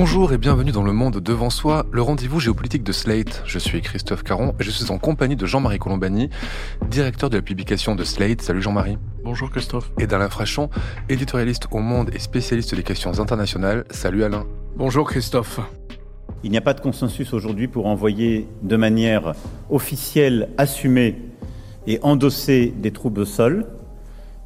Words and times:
Bonjour 0.00 0.32
et 0.32 0.38
bienvenue 0.38 0.70
dans 0.70 0.84
Le 0.84 0.92
Monde 0.92 1.16
Devant 1.16 1.50
Soi, 1.50 1.84
le 1.90 2.00
rendez-vous 2.02 2.38
géopolitique 2.38 2.84
de 2.84 2.92
Slate. 2.92 3.42
Je 3.44 3.58
suis 3.58 3.82
Christophe 3.82 4.22
Caron 4.22 4.54
et 4.60 4.62
je 4.62 4.70
suis 4.70 4.92
en 4.92 4.98
compagnie 4.98 5.34
de 5.34 5.44
Jean-Marie 5.44 5.80
Colombani, 5.80 6.30
directeur 6.88 7.30
de 7.30 7.36
la 7.36 7.42
publication 7.42 7.96
de 7.96 8.04
Slate. 8.04 8.40
Salut 8.40 8.62
Jean-Marie. 8.62 8.96
Bonjour 9.24 9.50
Christophe. 9.50 9.90
Et 9.98 10.06
d'Alain 10.06 10.28
Frachon, 10.28 10.70
éditorialiste 11.08 11.66
au 11.72 11.80
Monde 11.80 12.10
et 12.14 12.20
spécialiste 12.20 12.76
des 12.76 12.84
questions 12.84 13.18
internationales. 13.18 13.86
Salut 13.90 14.22
Alain. 14.22 14.46
Bonjour 14.76 15.04
Christophe. 15.04 15.58
Il 16.44 16.52
n'y 16.52 16.58
a 16.58 16.60
pas 16.60 16.74
de 16.74 16.80
consensus 16.80 17.32
aujourd'hui 17.32 17.66
pour 17.66 17.86
envoyer 17.86 18.46
de 18.62 18.76
manière 18.76 19.34
officielle, 19.68 20.50
assumée 20.58 21.16
et 21.88 21.98
endossée 22.02 22.72
des 22.76 22.92
troupes 22.92 23.18
au 23.18 23.24
sol, 23.24 23.66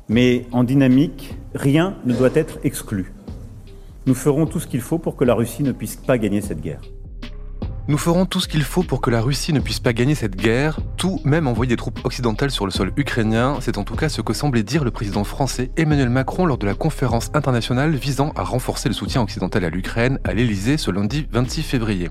mais 0.09 0.47
en 0.51 0.65
dynamique, 0.65 1.35
rien 1.55 1.99
ne 2.07 2.15
doit 2.15 2.31
être 2.35 2.59
exclu. 2.65 3.13
Nous 4.05 4.15
ferons 4.15 4.47
tout 4.47 4.59
ce 4.59 4.67
qu'il 4.67 4.81
faut 4.81 4.99
pour 4.99 5.15
que 5.17 5.25
la 5.25 5.35
Russie 5.35 5.63
ne 5.63 5.71
puisse 5.71 5.97
pas 5.97 6.19
gagner 6.19 6.41
cette 6.41 6.61
guerre. 6.61 6.81
Nous 7.89 7.99
ferons 7.99 8.27
tout 8.27 8.39
ce 8.39 8.47
qu'il 8.47 8.63
faut 8.63 8.85
pour 8.85 9.01
que 9.01 9.11
la 9.11 9.21
Russie 9.21 9.53
ne 9.53 9.59
puisse 9.59 9.81
pas 9.81 9.93
gagner 9.93 10.15
cette 10.15 10.37
guerre, 10.37 10.79
tout 10.97 11.21
même 11.25 11.49
envoyer 11.49 11.71
des 11.71 11.77
troupes 11.77 11.99
occidentales 12.05 12.53
sur 12.53 12.65
le 12.65 12.71
sol 12.71 12.93
ukrainien. 12.97 13.57
C'est 13.61 13.77
en 13.77 13.83
tout 13.83 13.97
cas 13.97 14.09
ce 14.09 14.21
que 14.21 14.33
semblait 14.33 14.63
dire 14.63 14.85
le 14.85 14.93
président 14.93 15.25
français 15.25 15.73
Emmanuel 15.77 16.09
Macron 16.09 16.47
lors 16.47 16.59
de 16.59 16.67
la 16.67 16.75
conférence 16.75 17.33
internationale 17.35 17.97
visant 17.97 18.31
à 18.37 18.45
renforcer 18.45 18.89
le 18.89 18.95
soutien 18.95 19.21
occidental 19.21 19.65
à 19.65 19.69
l'Ukraine 19.69 20.21
à 20.23 20.33
l'Elysée 20.33 20.77
ce 20.77 20.93
lundi 20.93 21.27
26 21.33 21.65
février. 21.65 22.11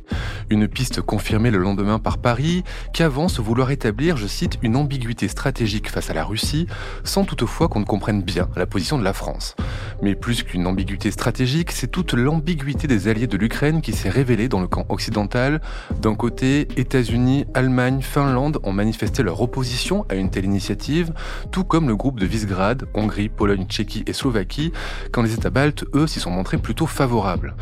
Une 0.49 0.67
piste 0.67 0.99
confirmée 0.99 1.51
le 1.51 1.57
lendemain 1.57 1.99
par 1.99 2.17
Paris 2.17 2.65
qui 2.93 3.01
avance 3.01 3.39
vouloir 3.39 3.71
établir, 3.71 4.17
je 4.17 4.27
cite, 4.27 4.57
une 4.63 4.75
ambiguïté 4.75 5.29
stratégique 5.29 5.89
face 5.89 6.09
à 6.09 6.13
la 6.13 6.25
Russie, 6.25 6.67
sans 7.05 7.23
toutefois 7.23 7.69
qu'on 7.69 7.79
ne 7.79 7.85
comprenne 7.85 8.23
bien 8.23 8.49
la 8.57 8.65
position 8.65 8.97
de 8.97 9.05
la 9.05 9.13
France. 9.13 9.55
Mais 10.01 10.15
plus 10.15 10.43
qu'une 10.43 10.67
ambiguïté 10.67 11.11
stratégique, 11.11 11.71
c'est 11.71 11.87
toute 11.87 12.13
l'ambiguïté 12.13 12.87
des 12.87 13.07
alliés 13.07 13.27
de 13.27 13.37
l'Ukraine 13.37 13.81
qui 13.81 13.93
s'est 13.93 14.09
révélée 14.09 14.49
dans 14.49 14.59
le 14.59 14.67
camp 14.67 14.85
occidental 14.89 15.60
d'un 16.01 16.15
côté, 16.15 16.67
États-Unis, 16.77 17.45
Allemagne, 17.53 18.01
Finlande 18.01 18.59
ont 18.63 18.71
manifesté 18.71 19.23
leur 19.23 19.41
opposition 19.41 20.05
à 20.09 20.15
une 20.15 20.29
telle 20.29 20.45
initiative, 20.45 21.13
tout 21.51 21.63
comme 21.63 21.87
le 21.87 21.95
groupe 21.95 22.19
de 22.19 22.25
Visegrad, 22.25 22.85
Hongrie, 22.93 23.29
Pologne, 23.29 23.65
Tchéquie 23.65 24.03
et 24.07 24.13
Slovaquie, 24.13 24.71
quand 25.11 25.21
les 25.21 25.33
États 25.33 25.49
baltes, 25.49 25.85
eux, 25.93 26.07
s'y 26.07 26.19
sont 26.19 26.31
montrés 26.31 26.57
plutôt 26.57 26.87
favorables. 26.87 27.55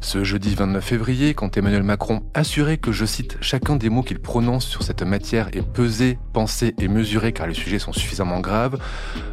Ce 0.00 0.24
jeudi 0.24 0.54
29 0.54 0.84
février, 0.84 1.34
quand 1.34 1.56
Emmanuel 1.56 1.82
Macron 1.82 2.22
assurait 2.34 2.78
que, 2.78 2.92
je 2.92 3.04
cite, 3.04 3.38
chacun 3.40 3.76
des 3.76 3.90
mots 3.90 4.02
qu'il 4.02 4.18
prononce 4.18 4.66
sur 4.66 4.82
cette 4.82 5.02
matière 5.02 5.48
est 5.52 5.66
pesé, 5.66 6.18
pensé 6.32 6.74
et 6.78 6.88
mesuré 6.88 7.32
car 7.32 7.46
les 7.46 7.54
sujets 7.54 7.78
sont 7.78 7.92
suffisamment 7.92 8.40
graves, 8.40 8.78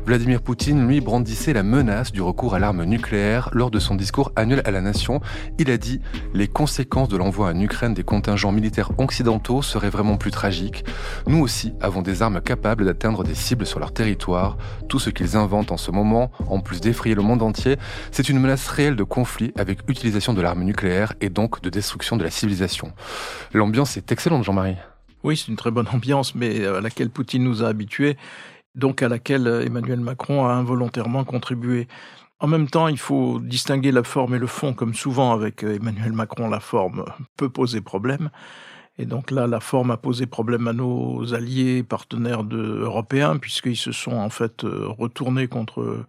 Vladimir 0.06 0.42
Poutine, 0.42 0.88
lui, 0.88 1.02
brandissait 1.02 1.54
la 1.54 1.64
menace 1.64 2.12
du 2.12 2.22
recours 2.22 2.56
à 2.56 2.60
l'arme 2.60 2.84
nucléaire 2.84 3.50
lors 3.54 3.72
de 3.72 3.80
son 3.80 3.96
discours 3.96 4.32
annuel 4.36 4.62
à 4.66 4.72
la 4.72 4.82
nation. 4.82 5.22
Il 5.60 5.70
a 5.72 5.78
dit 5.78 6.02
les 6.34 6.48
conséquences 6.48 7.10
de 7.10 7.18
l'envoi 7.18 7.50
en 7.50 7.60
Ukraine 7.60 7.94
des 7.94 8.04
contingents 8.12 8.52
militaires 8.52 8.92
occidentaux 8.98 9.62
seraient 9.62 9.90
vraiment 9.90 10.18
plus 10.18 10.32
tragiques. 10.32 10.84
Nous 11.28 11.40
aussi 11.40 11.72
avons 11.80 12.02
des 12.02 12.22
armes 12.22 12.42
capables 12.42 12.84
d'atteindre 12.84 13.24
des 13.24 13.36
cibles 13.36 13.66
sur 13.66 13.80
leur 13.80 13.94
territoire. 13.94 14.58
Tout 14.90 15.00
ce 15.00 15.10
qu'ils 15.10 15.38
inventent 15.38 15.72
en 15.72 15.78
ce 15.78 15.92
moment, 15.92 16.30
en 16.50 16.60
plus 16.60 16.82
d'effrayer 16.82 17.16
le 17.16 17.22
monde 17.22 17.42
entier, 17.42 17.78
c'est 18.12 18.28
une 18.28 18.38
menace 18.38 18.68
réelle 18.68 18.98
de 18.98 19.06
conflit 19.06 19.54
avec 19.58 19.90
utilisation 19.90 20.34
de 20.34 20.42
l'arme 20.42 20.64
nucléaire 20.64 21.14
et 21.22 21.30
donc 21.30 21.62
de 21.62 21.70
destruction 21.70 22.18
de 22.18 22.26
la 22.26 22.32
civilisation. 22.32 22.92
L'ambiance 23.54 23.96
est 23.96 24.12
excellente, 24.12 24.44
Jean-Marie. 24.44 24.76
Oui, 25.24 25.38
c'est 25.38 25.48
une 25.48 25.56
très 25.56 25.72
bonne 25.72 25.88
ambiance, 25.94 26.36
mais 26.36 26.66
à 26.66 26.82
laquelle 26.82 27.12
Poutine 27.12 27.46
nous 27.46 27.64
a 27.64 27.70
habitués, 27.70 28.18
donc 28.76 29.02
à 29.04 29.08
laquelle 29.08 29.48
Emmanuel 29.66 30.02
Macron 30.02 30.46
a 30.46 30.52
involontairement 30.52 31.24
contribué. 31.24 31.88
En 32.42 32.48
même 32.48 32.68
temps, 32.68 32.88
il 32.88 32.98
faut 32.98 33.40
distinguer 33.40 33.92
la 33.92 34.02
forme 34.02 34.34
et 34.34 34.40
le 34.40 34.48
fond, 34.48 34.74
comme 34.74 34.96
souvent 34.96 35.32
avec 35.32 35.62
Emmanuel 35.62 36.12
Macron, 36.12 36.50
la 36.50 36.60
forme 36.60 37.06
peut 37.38 37.50
poser 37.50 37.82
problème. 37.82 38.32
Et 38.98 39.06
donc 39.06 39.30
là, 39.30 39.46
la 39.46 39.60
forme 39.60 39.92
a 39.92 39.98
posé 39.98 40.26
problème 40.26 40.68
à 40.68 40.74
nos 40.74 41.36
alliés, 41.36 41.84
partenaires 41.84 42.42
européens, 42.52 43.38
puisqu'ils 43.38 43.78
se 43.78 43.92
sont 43.92 44.14
en 44.14 44.32
fait 44.32 44.64
retournés 44.64 45.48
contre 45.48 46.04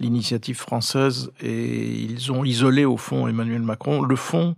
l'initiative 0.00 0.56
française 0.56 1.30
et 1.40 1.86
ils 1.88 2.32
ont 2.32 2.42
isolé 2.42 2.86
au 2.86 2.96
fond 2.96 3.28
Emmanuel 3.28 3.62
Macron. 3.62 4.00
Le 4.00 4.16
fond, 4.16 4.56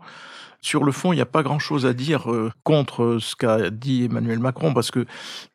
sur 0.61 0.85
le 0.85 0.93
fond, 0.93 1.13
il 1.13 1.17
n'y 1.17 1.23
a 1.23 1.27
pas 1.27 1.43
grand-chose 1.43 1.85
à 1.85 1.95
dire 1.95 2.31
euh, 2.31 2.53
contre 2.63 3.19
ce 3.21 3.35
qu'a 3.35 3.71
dit 3.71 4.05
Emmanuel 4.05 4.39
Macron, 4.39 4.73
parce 4.73 4.93
que 4.93 5.05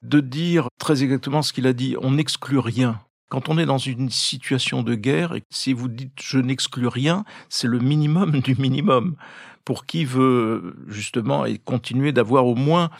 de 0.02 0.20
dire 0.20 0.68
très 0.78 1.04
exactement 1.04 1.42
ce 1.42 1.54
qu'il 1.54 1.68
a 1.68 1.74
dit, 1.74 1.96
on 2.02 2.12
n'exclut 2.12 2.60
rien. 2.60 3.00
Quand 3.34 3.50
on 3.50 3.58
est 3.58 3.66
dans 3.66 3.80
une 3.80 4.12
situation 4.12 4.84
de 4.84 4.94
guerre, 4.94 5.34
si 5.50 5.74
vous 5.74 5.88
dites 5.88 6.12
je 6.22 6.38
n'exclus 6.38 6.86
rien, 6.86 7.26
c'est 7.50 7.66
le 7.66 7.80
minimum 7.80 8.42
du 8.42 8.54
minimum. 8.54 9.16
Pour 9.66 9.88
qui 9.88 10.06
veut 10.06 10.76
justement 10.88 11.44
et 11.44 11.58
continuer 11.58 12.12
d'avoir 12.12 12.46
au 12.46 12.54
moins 12.54 12.92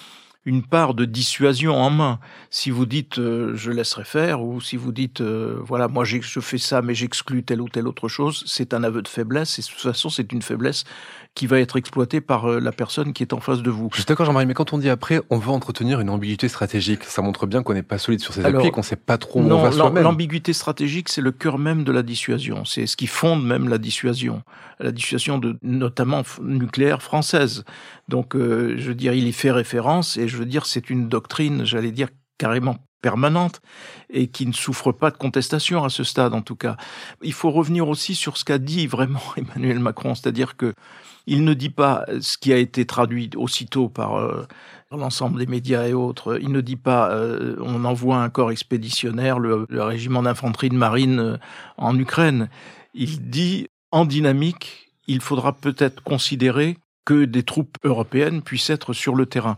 une 0.46 0.64
part 0.64 0.94
de 0.94 1.06
dissuasion 1.06 1.76
en 1.76 1.90
main. 1.90 2.20
Si 2.50 2.70
vous 2.70 2.86
dites 2.86 3.18
euh, 3.18 3.56
je 3.56 3.72
laisserai 3.72 4.04
faire 4.04 4.42
ou 4.44 4.60
si 4.60 4.76
vous 4.76 4.92
dites 4.92 5.22
euh, 5.22 5.58
voilà 5.62 5.88
moi 5.88 6.04
je 6.04 6.20
fais 6.20 6.58
ça 6.58 6.82
mais 6.82 6.96
j'exclus 6.96 7.44
telle 7.44 7.62
ou 7.62 7.70
telle 7.70 7.88
autre 7.88 8.10
chose, 8.10 8.44
c'est 8.46 8.74
un 8.74 8.84
aveu 8.84 9.02
de 9.02 9.08
faiblesse 9.08 9.58
et 9.60 9.62
de 9.62 9.68
toute 9.68 9.80
façon 9.80 10.10
c'est 10.10 10.32
une 10.34 10.42
faiblesse 10.42 10.84
qui 11.34 11.48
va 11.48 11.60
être 11.60 11.78
exploitée 11.78 12.22
par 12.22 12.46
euh, 12.46 12.60
la 12.60 12.72
personne 12.72 13.14
qui 13.14 13.24
est 13.24 13.34
en 13.34 13.40
face 13.40 13.62
de 13.62 13.72
vous. 13.72 13.90
Je 13.92 13.98
suis 13.98 14.06
d'accord 14.06 14.26
Jean-Marie, 14.26 14.46
mais 14.46 14.54
quand 14.54 14.74
on 14.74 14.78
dit 14.78 14.90
après 14.90 15.22
on 15.30 15.38
veut 15.38 15.52
entretenir 15.52 16.02
une 16.02 16.10
ambiguïté 16.10 16.50
stratégique, 16.50 17.06
ça 17.06 17.22
montre 17.22 17.48
bien 17.48 17.64
qu'on 17.64 17.74
n'est 17.74 17.82
pas 17.82 17.98
solide 17.98 18.20
sur 18.20 18.34
ses 18.34 18.44
appuis 18.44 18.68
et 18.68 18.72
qu'on 18.72 18.84
sait 18.84 18.98
pas 18.98 19.18
trop 19.18 19.40
où 19.40 19.44
non, 19.44 19.60
on 19.60 19.64
va 19.64 19.72
soi-même. 19.72 20.04
L'ambiguïté 20.04 20.52
stratégique 20.52 21.08
c'est 21.08 21.22
le 21.22 21.32
cœur 21.32 21.58
même 21.58 21.86
de 21.86 21.92
la 21.94 22.04
dissuasion, 22.04 22.66
c'est 22.66 22.86
ce 22.86 22.98
qui 22.98 23.08
fonde 23.08 23.46
même 23.46 23.70
la 23.70 23.78
dissuasion, 23.78 24.44
la 24.80 24.92
dissuasion 24.92 25.38
de 25.38 25.58
notamment 25.64 26.24
nucléaire 26.42 27.02
française. 27.02 27.64
Donc 28.10 28.34
je 28.36 28.88
veux 28.88 28.96
dire 28.96 29.14
il 29.14 29.26
y 29.26 29.32
fait 29.32 29.52
référence 29.52 30.18
et 30.18 30.28
je 30.34 30.38
veux 30.38 30.46
dire, 30.46 30.66
c'est 30.66 30.90
une 30.90 31.08
doctrine, 31.08 31.64
j'allais 31.64 31.92
dire, 31.92 32.10
carrément 32.38 32.78
permanente 33.04 33.62
et 34.10 34.28
qui 34.28 34.48
ne 34.48 34.54
souffre 34.54 34.92
pas 34.92 35.12
de 35.12 35.18
contestation 35.18 35.84
à 35.84 35.90
ce 35.90 36.04
stade 36.04 36.34
en 36.34 36.42
tout 36.42 36.56
cas. 36.56 36.78
Il 37.22 37.34
faut 37.34 37.52
revenir 37.52 37.88
aussi 37.88 38.16
sur 38.16 38.38
ce 38.38 38.46
qu'a 38.46 38.58
dit 38.58 38.88
vraiment 38.88 39.22
Emmanuel 39.38 39.80
Macron, 39.80 40.16
c'est-à-dire 40.16 40.58
que 40.58 40.74
il 41.28 41.44
ne 41.44 41.54
dit 41.54 41.70
pas 41.70 42.06
ce 42.20 42.38
qui 42.38 42.52
a 42.52 42.58
été 42.58 42.86
traduit 42.86 43.30
aussitôt 43.36 43.88
par 43.88 44.16
euh, 44.16 44.46
l'ensemble 44.92 45.40
des 45.40 45.46
médias 45.46 45.88
et 45.88 45.94
autres. 45.94 46.40
Il 46.42 46.52
ne 46.52 46.60
dit 46.62 46.76
pas 46.76 47.12
euh, 47.12 47.56
on 47.62 47.86
envoie 47.86 48.18
un 48.18 48.30
corps 48.30 48.52
expéditionnaire, 48.52 49.40
le, 49.40 49.66
régiment 49.70 50.24
d'infanterie 50.24 50.70
de 50.70 50.76
marine 50.76 51.20
euh, 51.20 51.38
en 51.78 51.98
Ukraine. 51.98 52.50
Il 52.94 53.30
dit 53.30 53.68
en 53.92 54.06
dynamique, 54.06 54.92
il 55.08 55.22
faudra 55.22 55.54
peut-être 55.54 56.02
considérer 56.04 56.78
que 57.06 57.26
des 57.26 57.44
troupes 57.44 57.78
européennes 57.84 58.42
puissent 58.42 58.70
être 58.70 58.94
sur 58.94 59.16
le 59.16 59.26
terrain. 59.26 59.56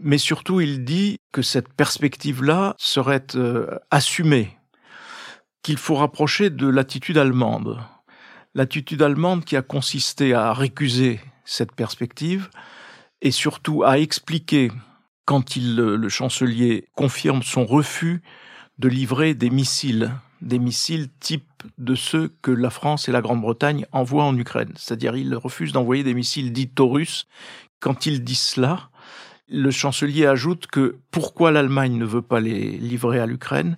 Mais 0.00 0.18
surtout, 0.18 0.60
il 0.60 0.84
dit 0.84 1.18
que 1.32 1.42
cette 1.42 1.72
perspective-là 1.72 2.74
serait 2.78 3.26
euh, 3.34 3.78
assumée, 3.90 4.56
qu'il 5.62 5.76
faut 5.76 5.96
rapprocher 5.96 6.50
de 6.50 6.68
l'attitude 6.68 7.18
allemande. 7.18 7.80
L'attitude 8.54 9.02
allemande 9.02 9.44
qui 9.44 9.56
a 9.56 9.62
consisté 9.62 10.34
à 10.34 10.52
récuser 10.52 11.20
cette 11.44 11.72
perspective 11.72 12.48
et 13.22 13.32
surtout 13.32 13.82
à 13.82 13.98
expliquer, 13.98 14.70
quand 15.24 15.56
il, 15.56 15.76
le 15.76 16.08
chancelier 16.08 16.88
confirme 16.94 17.42
son 17.42 17.66
refus 17.66 18.22
de 18.78 18.88
livrer 18.88 19.34
des 19.34 19.50
missiles, 19.50 20.12
des 20.40 20.58
missiles 20.58 21.08
type 21.20 21.44
de 21.78 21.94
ceux 21.94 22.32
que 22.42 22.50
la 22.50 22.70
France 22.70 23.08
et 23.08 23.12
la 23.12 23.20
Grande-Bretagne 23.20 23.86
envoient 23.92 24.24
en 24.24 24.36
Ukraine. 24.36 24.72
C'est-à-dire, 24.76 25.16
il 25.16 25.34
refuse 25.34 25.72
d'envoyer 25.72 26.04
des 26.04 26.14
missiles 26.14 26.52
dits 26.52 26.68
Taurus. 26.68 27.26
Quand 27.80 28.06
il 28.06 28.22
dit 28.22 28.36
cela, 28.36 28.90
le 29.48 29.70
chancelier 29.70 30.26
ajoute 30.26 30.66
que 30.66 30.98
pourquoi 31.10 31.50
l'Allemagne 31.50 31.96
ne 31.96 32.04
veut 32.04 32.22
pas 32.22 32.40
les 32.40 32.72
livrer 32.72 33.18
à 33.18 33.26
l'Ukraine? 33.26 33.76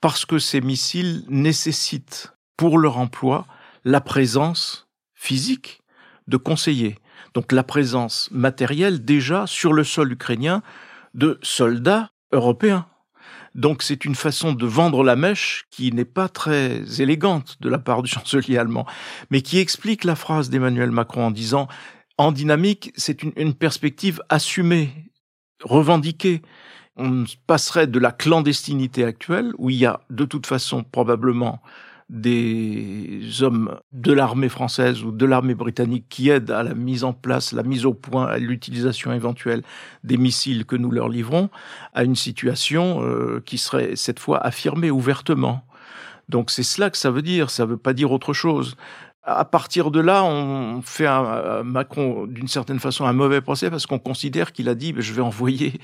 Parce 0.00 0.24
que 0.24 0.38
ces 0.38 0.60
missiles 0.60 1.24
nécessitent 1.28 2.32
pour 2.56 2.78
leur 2.78 2.98
emploi 2.98 3.46
la 3.84 4.00
présence 4.00 4.88
physique 5.14 5.82
de 6.26 6.36
conseillers. 6.36 6.98
Donc 7.34 7.52
la 7.52 7.62
présence 7.62 8.28
matérielle 8.32 9.04
déjà 9.04 9.46
sur 9.46 9.72
le 9.72 9.84
sol 9.84 10.12
ukrainien 10.12 10.62
de 11.14 11.38
soldats 11.42 12.10
européens. 12.32 12.86
Donc 13.54 13.82
c'est 13.82 14.04
une 14.04 14.14
façon 14.14 14.52
de 14.52 14.66
vendre 14.66 15.04
la 15.04 15.14
mèche 15.14 15.66
qui 15.70 15.92
n'est 15.92 16.04
pas 16.04 16.28
très 16.28 17.00
élégante 17.00 17.58
de 17.60 17.68
la 17.68 17.78
part 17.78 18.02
du 18.02 18.10
chancelier 18.10 18.56
allemand, 18.56 18.86
mais 19.30 19.42
qui 19.42 19.58
explique 19.58 20.04
la 20.04 20.16
phrase 20.16 20.50
d'Emmanuel 20.50 20.90
Macron 20.90 21.26
en 21.26 21.30
disant 21.30 21.68
en 22.18 22.32
dynamique, 22.32 22.92
c'est 22.96 23.22
une, 23.22 23.54
perspective 23.54 24.22
assumée 24.28 25.10
revendiquer. 25.62 26.42
On 26.96 27.24
passerait 27.46 27.86
de 27.86 27.98
la 27.98 28.12
clandestinité 28.12 29.04
actuelle, 29.04 29.52
où 29.58 29.70
il 29.70 29.76
y 29.76 29.86
a 29.86 30.00
de 30.10 30.24
toute 30.24 30.46
façon 30.46 30.84
probablement 30.84 31.60
des 32.12 33.42
hommes 33.42 33.78
de 33.92 34.12
l'armée 34.12 34.50
française 34.50 35.02
ou 35.02 35.12
de 35.12 35.24
l'armée 35.24 35.54
britannique 35.54 36.04
qui 36.10 36.28
aident 36.28 36.50
à 36.50 36.62
la 36.62 36.74
mise 36.74 37.04
en 37.04 37.14
place, 37.14 37.52
la 37.52 37.62
mise 37.62 37.86
au 37.86 37.94
point, 37.94 38.26
à 38.26 38.36
l'utilisation 38.36 39.12
éventuelle 39.12 39.62
des 40.04 40.18
missiles 40.18 40.66
que 40.66 40.76
nous 40.76 40.90
leur 40.90 41.08
livrons, 41.08 41.48
à 41.94 42.04
une 42.04 42.16
situation 42.16 43.02
euh, 43.02 43.42
qui 43.46 43.56
serait 43.56 43.96
cette 43.96 44.18
fois 44.18 44.38
affirmée 44.44 44.90
ouvertement. 44.90 45.64
Donc 46.28 46.50
c'est 46.50 46.62
cela 46.62 46.90
que 46.90 46.98
ça 46.98 47.10
veut 47.10 47.22
dire, 47.22 47.48
ça 47.48 47.64
veut 47.64 47.78
pas 47.78 47.94
dire 47.94 48.12
autre 48.12 48.34
chose. 48.34 48.76
À 49.24 49.44
partir 49.44 49.92
de 49.92 50.00
là, 50.00 50.24
on 50.24 50.82
fait 50.82 51.06
à 51.06 51.62
Macron, 51.64 52.26
d'une 52.26 52.48
certaine 52.48 52.80
façon, 52.80 53.04
un 53.04 53.12
mauvais 53.12 53.40
procès 53.40 53.70
parce 53.70 53.86
qu'on 53.86 54.00
considère 54.00 54.52
qu'il 54.52 54.68
a 54.68 54.74
dit 54.74 54.94
je 54.98 55.12
vais 55.12 55.22
envoyer, 55.22 55.80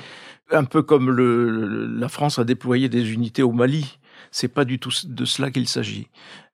un 0.51 0.65
peu 0.65 0.83
comme 0.83 1.11
le, 1.11 1.87
la 1.87 2.09
France 2.09 2.39
a 2.39 2.45
déployé 2.45 2.89
des 2.89 3.13
unités 3.13 3.43
au 3.43 3.53
Mali. 3.53 3.99
C'est 4.33 4.49
pas 4.49 4.65
du 4.65 4.79
tout 4.79 4.91
de 5.05 5.25
cela 5.25 5.51
qu'il 5.51 5.69
s'agit. 5.69 6.09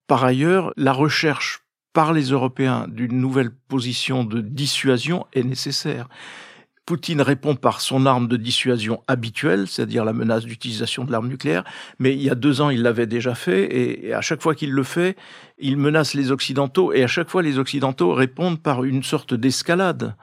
Par 0.07 0.25
ailleurs, 0.25 0.73
la 0.77 0.93
recherche 0.93 1.65
par 1.95 2.13
les 2.13 2.25
Européens 2.25 2.87
d'une 2.89 3.19
nouvelle 3.19 3.51
position 3.51 4.25
de 4.25 4.41
dissuasion 4.41 5.27
est 5.33 5.45
nécessaire. 5.45 6.09
Poutine 6.87 7.23
répond 7.23 7.57
par 7.57 7.81
son 7.81 8.05
arme 8.05 8.29
de 8.29 8.37
dissuasion 8.37 9.03
habituelle, 9.09 9.67
c'est-à-dire 9.69 10.05
la 10.05 10.13
menace 10.13 10.45
d'utilisation 10.45 11.05
de 11.05 11.13
l'arme 11.13 11.29
nucléaire, 11.29 11.65
mais 11.99 12.13
il 12.13 12.23
y 12.23 12.29
a 12.29 12.35
deux 12.35 12.61
ans, 12.61 12.69
il 12.69 12.83
l'avait 12.83 13.07
déjà 13.07 13.35
fait, 13.35 14.07
et, 14.07 14.13
à 14.13 14.21
chaque 14.21 14.43
fois 14.43 14.55
qu'il 14.55 14.71
le 14.71 14.83
fait, 14.83 15.17
il 15.59 15.79
menace 15.79 16.13
les 16.13 16.31
Occidentaux, 16.31 16.93
et 16.93 17.03
à 17.03 17.07
chaque 17.07 17.31
fois, 17.31 17.43
les 17.43 17.59
Occidentaux 17.59 18.13
répondent 18.13 18.61
par 18.61 18.85
une 18.85 19.03
sorte 19.03 19.33
d'escalade. 19.33 20.15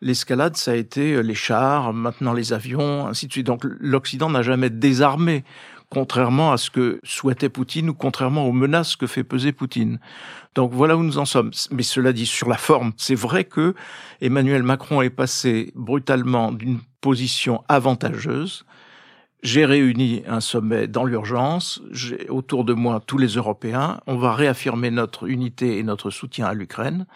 L'escalade, 0.00 0.56
ça 0.56 0.72
a 0.72 0.74
été 0.74 1.22
les 1.22 1.34
chars, 1.34 1.92
maintenant 1.92 2.32
les 2.32 2.52
avions, 2.52 3.06
ainsi 3.06 3.26
de 3.26 3.32
suite. 3.32 3.46
Donc 3.46 3.62
l'Occident 3.64 4.30
n'a 4.30 4.42
jamais 4.42 4.70
désarmé 4.70 5.44
contrairement 5.90 6.52
à 6.52 6.56
ce 6.56 6.70
que 6.70 7.00
souhaitait 7.02 7.48
Poutine 7.48 7.90
ou 7.90 7.94
contrairement 7.94 8.46
aux 8.46 8.52
menaces 8.52 8.96
que 8.96 9.06
fait 9.06 9.24
peser 9.24 9.52
Poutine. 9.52 9.98
Donc 10.54 10.72
voilà 10.72 10.96
où 10.96 11.02
nous 11.02 11.18
en 11.18 11.24
sommes. 11.24 11.50
Mais 11.70 11.82
cela 11.82 12.12
dit, 12.12 12.26
sur 12.26 12.48
la 12.48 12.56
forme, 12.56 12.92
c'est 12.96 13.14
vrai 13.14 13.44
que 13.44 13.74
Emmanuel 14.20 14.62
Macron 14.62 15.02
est 15.02 15.10
passé 15.10 15.72
brutalement 15.74 16.52
d'une 16.52 16.80
position 17.00 17.62
avantageuse. 17.68 18.64
J'ai 19.42 19.64
réuni 19.64 20.24
un 20.26 20.40
sommet 20.40 20.88
dans 20.88 21.04
l'urgence, 21.04 21.80
j'ai 21.92 22.28
autour 22.28 22.64
de 22.64 22.72
moi 22.72 23.00
tous 23.06 23.18
les 23.18 23.28
Européens, 23.28 24.00
on 24.08 24.16
va 24.16 24.34
réaffirmer 24.34 24.90
notre 24.90 25.28
unité 25.28 25.78
et 25.78 25.84
notre 25.84 26.10
soutien 26.10 26.46
à 26.46 26.54
l'Ukraine. 26.54 27.06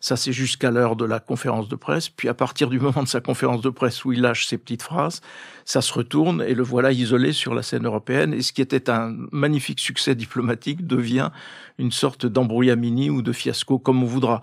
Ça, 0.00 0.16
c'est 0.16 0.32
jusqu'à 0.32 0.70
l'heure 0.70 0.96
de 0.96 1.04
la 1.04 1.20
conférence 1.20 1.68
de 1.68 1.76
presse. 1.76 2.08
Puis 2.08 2.28
à 2.28 2.34
partir 2.34 2.70
du 2.70 2.80
moment 2.80 3.02
de 3.02 3.08
sa 3.08 3.20
conférence 3.20 3.60
de 3.60 3.68
presse 3.68 4.04
où 4.04 4.12
il 4.12 4.22
lâche 4.22 4.46
ces 4.46 4.56
petites 4.56 4.82
phrases, 4.82 5.20
ça 5.66 5.82
se 5.82 5.92
retourne 5.92 6.42
et 6.42 6.54
le 6.54 6.62
voilà 6.62 6.90
isolé 6.90 7.32
sur 7.32 7.54
la 7.54 7.62
scène 7.62 7.84
européenne. 7.84 8.32
Et 8.32 8.40
ce 8.40 8.54
qui 8.54 8.62
était 8.62 8.88
un 8.88 9.14
magnifique 9.30 9.78
succès 9.78 10.14
diplomatique 10.14 10.86
devient 10.86 11.30
une 11.78 11.92
sorte 11.92 12.24
d'embrouillamini 12.24 13.10
ou 13.10 13.20
de 13.20 13.32
fiasco, 13.32 13.78
comme 13.78 14.02
on 14.02 14.06
voudra. 14.06 14.40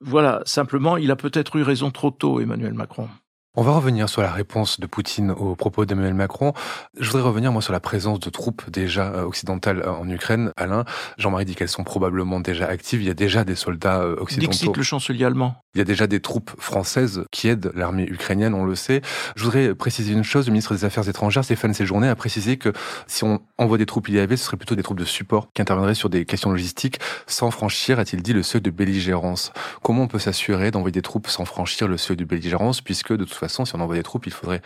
Voilà, 0.00 0.42
simplement, 0.44 0.96
il 0.96 1.10
a 1.10 1.16
peut-être 1.16 1.56
eu 1.56 1.62
raison 1.62 1.90
trop 1.90 2.10
tôt, 2.10 2.40
Emmanuel 2.40 2.74
Macron. 2.74 3.08
On 3.54 3.60
va 3.60 3.72
revenir 3.72 4.08
sur 4.08 4.22
la 4.22 4.32
réponse 4.32 4.80
de 4.80 4.86
Poutine 4.86 5.30
aux 5.30 5.54
propos 5.54 5.84
d'Emmanuel 5.84 6.14
Macron. 6.14 6.54
Je 6.98 7.04
voudrais 7.10 7.28
revenir, 7.28 7.52
moi, 7.52 7.60
sur 7.60 7.74
la 7.74 7.80
présence 7.80 8.18
de 8.18 8.30
troupes 8.30 8.62
déjà 8.70 9.08
euh, 9.08 9.24
occidentales 9.24 9.80
euh, 9.80 9.92
en 9.92 10.08
Ukraine. 10.08 10.52
Alain, 10.56 10.86
Jean-Marie 11.18 11.44
dit 11.44 11.54
qu'elles 11.54 11.68
sont 11.68 11.84
probablement 11.84 12.40
déjà 12.40 12.66
actives. 12.66 13.02
Il 13.02 13.08
y 13.08 13.10
a 13.10 13.14
déjà 13.14 13.44
des 13.44 13.54
soldats 13.54 14.00
euh, 14.00 14.16
occidentaux. 14.16 14.52
Dixit, 14.52 14.74
le 14.74 14.82
chancelier 14.82 15.26
allemand. 15.26 15.56
Il 15.74 15.78
y 15.78 15.80
a 15.82 15.84
déjà 15.84 16.06
des 16.06 16.20
troupes 16.20 16.50
françaises 16.58 17.26
qui 17.30 17.48
aident 17.48 17.72
l'armée 17.74 18.04
ukrainienne, 18.04 18.54
on 18.54 18.64
le 18.64 18.74
sait. 18.74 19.02
Je 19.36 19.44
voudrais 19.44 19.74
préciser 19.74 20.14
une 20.14 20.24
chose. 20.24 20.46
Le 20.46 20.52
ministre 20.52 20.74
des 20.74 20.86
Affaires 20.86 21.06
étrangères, 21.06 21.44
Stéphane 21.44 21.74
Séjourné, 21.74 22.08
a 22.08 22.16
précisé 22.16 22.56
que 22.56 22.72
si 23.06 23.22
on 23.22 23.42
envoie 23.58 23.76
des 23.76 23.86
troupes 23.86 24.08
IAV, 24.08 24.36
ce 24.36 24.44
serait 24.46 24.56
plutôt 24.56 24.76
des 24.76 24.82
troupes 24.82 24.98
de 24.98 25.04
support 25.04 25.48
qui 25.52 25.60
interviendraient 25.60 25.94
sur 25.94 26.08
des 26.08 26.24
questions 26.24 26.50
logistiques 26.50 27.00
sans 27.26 27.50
franchir, 27.50 27.98
a-t-il 27.98 28.22
dit, 28.22 28.32
le 28.32 28.42
seuil 28.42 28.62
de 28.62 28.70
belligérance. 28.70 29.52
Comment 29.82 30.04
on 30.04 30.08
peut 30.08 30.18
s'assurer 30.18 30.70
d'envoyer 30.70 30.92
des 30.92 31.02
troupes 31.02 31.28
sans 31.28 31.44
franchir 31.44 31.86
le 31.86 31.98
seuil 31.98 32.16
de 32.16 32.24
belligérance, 32.24 32.80
puisque 32.80 33.12
de 33.12 33.24
toute 33.24 33.41
façon, 33.42 33.64
si 33.64 33.74
on 33.74 33.80
envoie 33.80 33.96
des 33.96 34.02
troupes, 34.02 34.26
il 34.26 34.32
faudrait 34.32 34.62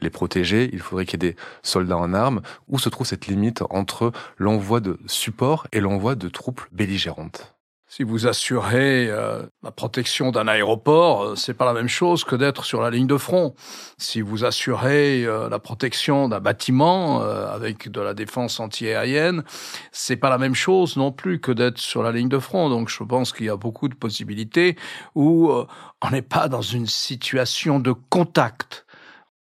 les 0.00 0.10
protéger, 0.10 0.70
il 0.72 0.80
faudrait 0.80 1.06
qu'il 1.06 1.22
y 1.22 1.26
ait 1.26 1.32
des 1.32 1.36
soldats 1.62 1.96
en 1.96 2.14
armes. 2.14 2.40
Où 2.68 2.78
se 2.78 2.88
trouve 2.88 3.06
cette 3.06 3.26
limite 3.26 3.62
entre 3.70 4.12
l'envoi 4.36 4.80
de 4.80 4.98
support 5.06 5.66
et 5.72 5.80
l'envoi 5.80 6.14
de 6.14 6.28
troupes 6.28 6.62
belligérantes? 6.72 7.57
Si 7.90 8.02
vous 8.02 8.26
assurez 8.26 9.08
euh, 9.08 9.42
la 9.62 9.70
protection 9.70 10.30
d'un 10.30 10.46
aéroport, 10.46 11.22
euh, 11.22 11.36
c'est 11.36 11.54
pas 11.54 11.64
la 11.64 11.72
même 11.72 11.88
chose 11.88 12.22
que 12.22 12.36
d'être 12.36 12.66
sur 12.66 12.82
la 12.82 12.90
ligne 12.90 13.06
de 13.06 13.16
front. 13.16 13.54
Si 13.96 14.20
vous 14.20 14.44
assurez 14.44 15.24
euh, 15.24 15.48
la 15.48 15.58
protection 15.58 16.28
d'un 16.28 16.40
bâtiment 16.40 17.22
avec 17.22 17.90
de 17.90 18.00
la 18.00 18.12
défense 18.12 18.60
antiaérienne, 18.60 19.42
c'est 19.90 20.16
pas 20.16 20.28
la 20.28 20.38
même 20.38 20.54
chose 20.54 20.96
non 20.96 21.12
plus 21.12 21.40
que 21.40 21.50
d'être 21.50 21.78
sur 21.78 22.02
la 22.02 22.12
ligne 22.12 22.28
de 22.28 22.38
front. 22.38 22.68
Donc 22.68 22.90
je 22.90 23.02
pense 23.02 23.32
qu'il 23.32 23.46
y 23.46 23.50
a 23.50 23.56
beaucoup 23.56 23.88
de 23.88 23.94
possibilités 23.94 24.76
où 25.14 25.50
on 25.50 26.10
n'est 26.10 26.22
pas 26.22 26.48
dans 26.48 26.62
une 26.62 26.86
situation 26.86 27.80
de 27.80 27.92
contact 27.92 28.86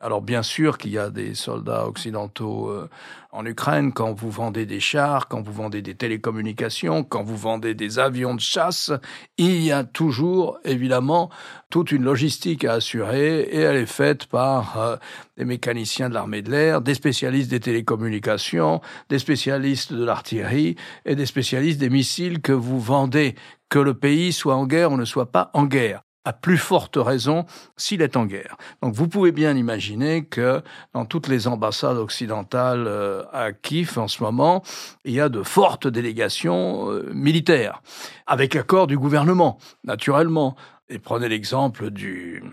alors 0.02 0.22
bien 0.22 0.44
sûr 0.44 0.78
qu'il 0.78 0.92
y 0.92 0.98
a 0.98 1.10
des 1.10 1.36
soldats 1.36 1.88
occidentaux 1.88 2.70
euh, 2.70 2.90
en 3.32 3.46
Ukraine 3.46 3.94
quand 3.94 4.14
vous 4.14 4.30
vendez 4.30 4.66
des 4.66 4.80
chars, 4.80 5.28
quand 5.28 5.42
vous 5.42 5.54
vendez 5.54 5.82
des 5.82 5.96
télécommunications, 5.96 7.04
quand 7.04 7.24
vous 7.24 7.38
vendez 7.38 7.74
des 7.74 7.98
avions 7.98 8.36
de 8.36 8.40
chasse, 8.40 8.92
il 9.38 9.62
y 9.62 9.72
a 9.72 9.84
toujours 9.84 10.60
évidemment 10.64 11.30
toute 11.70 11.92
une 11.92 12.04
logistique 12.04 12.66
à 12.66 12.74
assurer 12.74 13.42
et 13.42 13.60
elle 13.60 13.78
est 13.78 13.86
faite 13.86 14.26
par 14.26 14.80
euh, 14.80 14.98
des 15.38 15.46
mécaniciens 15.46 16.10
de 16.10 16.14
l'armée 16.14 16.42
de 16.42 16.52
l'air, 16.52 16.82
des 16.82 16.94
spécialistes 16.94 17.50
des 17.50 17.60
télécommunications, 17.60 18.82
des 19.10 19.20
spécialistes 19.20 19.94
de 19.94 20.04
l'artillerie 20.04 20.76
et 21.06 21.16
des 21.16 21.26
spécialistes 21.26 21.80
des 21.80 21.90
missiles 21.90 22.42
que 22.42 22.52
vous 22.52 22.80
vendez, 22.80 23.36
que 23.70 23.80
le 23.80 23.94
pays 23.94 24.34
soit 24.34 24.56
en 24.56 24.68
guerre 24.68 24.92
ou 24.92 24.98
ne 24.98 25.06
soit 25.06 25.32
pas 25.32 25.52
en 25.54 25.66
guerre 25.66 26.05
à 26.26 26.34
plus 26.34 26.58
forte 26.58 26.98
raison 26.98 27.46
s'il 27.78 28.02
est 28.02 28.18
en 28.18 28.26
guerre. 28.26 28.58
Donc 28.82 28.94
vous 28.94 29.08
pouvez 29.08 29.32
bien 29.32 29.56
imaginer 29.56 30.26
que 30.26 30.62
dans 30.94 31.06
toutes 31.06 31.28
les 31.28 31.48
ambassades 31.48 31.98
occidentales 31.98 32.86
euh, 32.88 33.24
à 33.32 33.54
Kiev 33.54 33.98
en 33.98 34.08
ce 34.08 34.22
moment, 34.24 34.64
il 35.06 35.14
y 35.14 35.22
a 35.22 35.30
de 35.30 35.44
fortes 35.44 35.88
délégations 35.88 36.92
euh, 36.92 37.10
militaires, 37.14 37.82
avec 38.28 38.54
l'accord 38.56 38.88
du 38.88 38.98
gouvernement, 38.98 39.60
naturellement. 39.84 40.56
Et 40.90 41.00
prenez 41.00 41.30
l'exemple 41.30 41.90
du, 41.90 42.44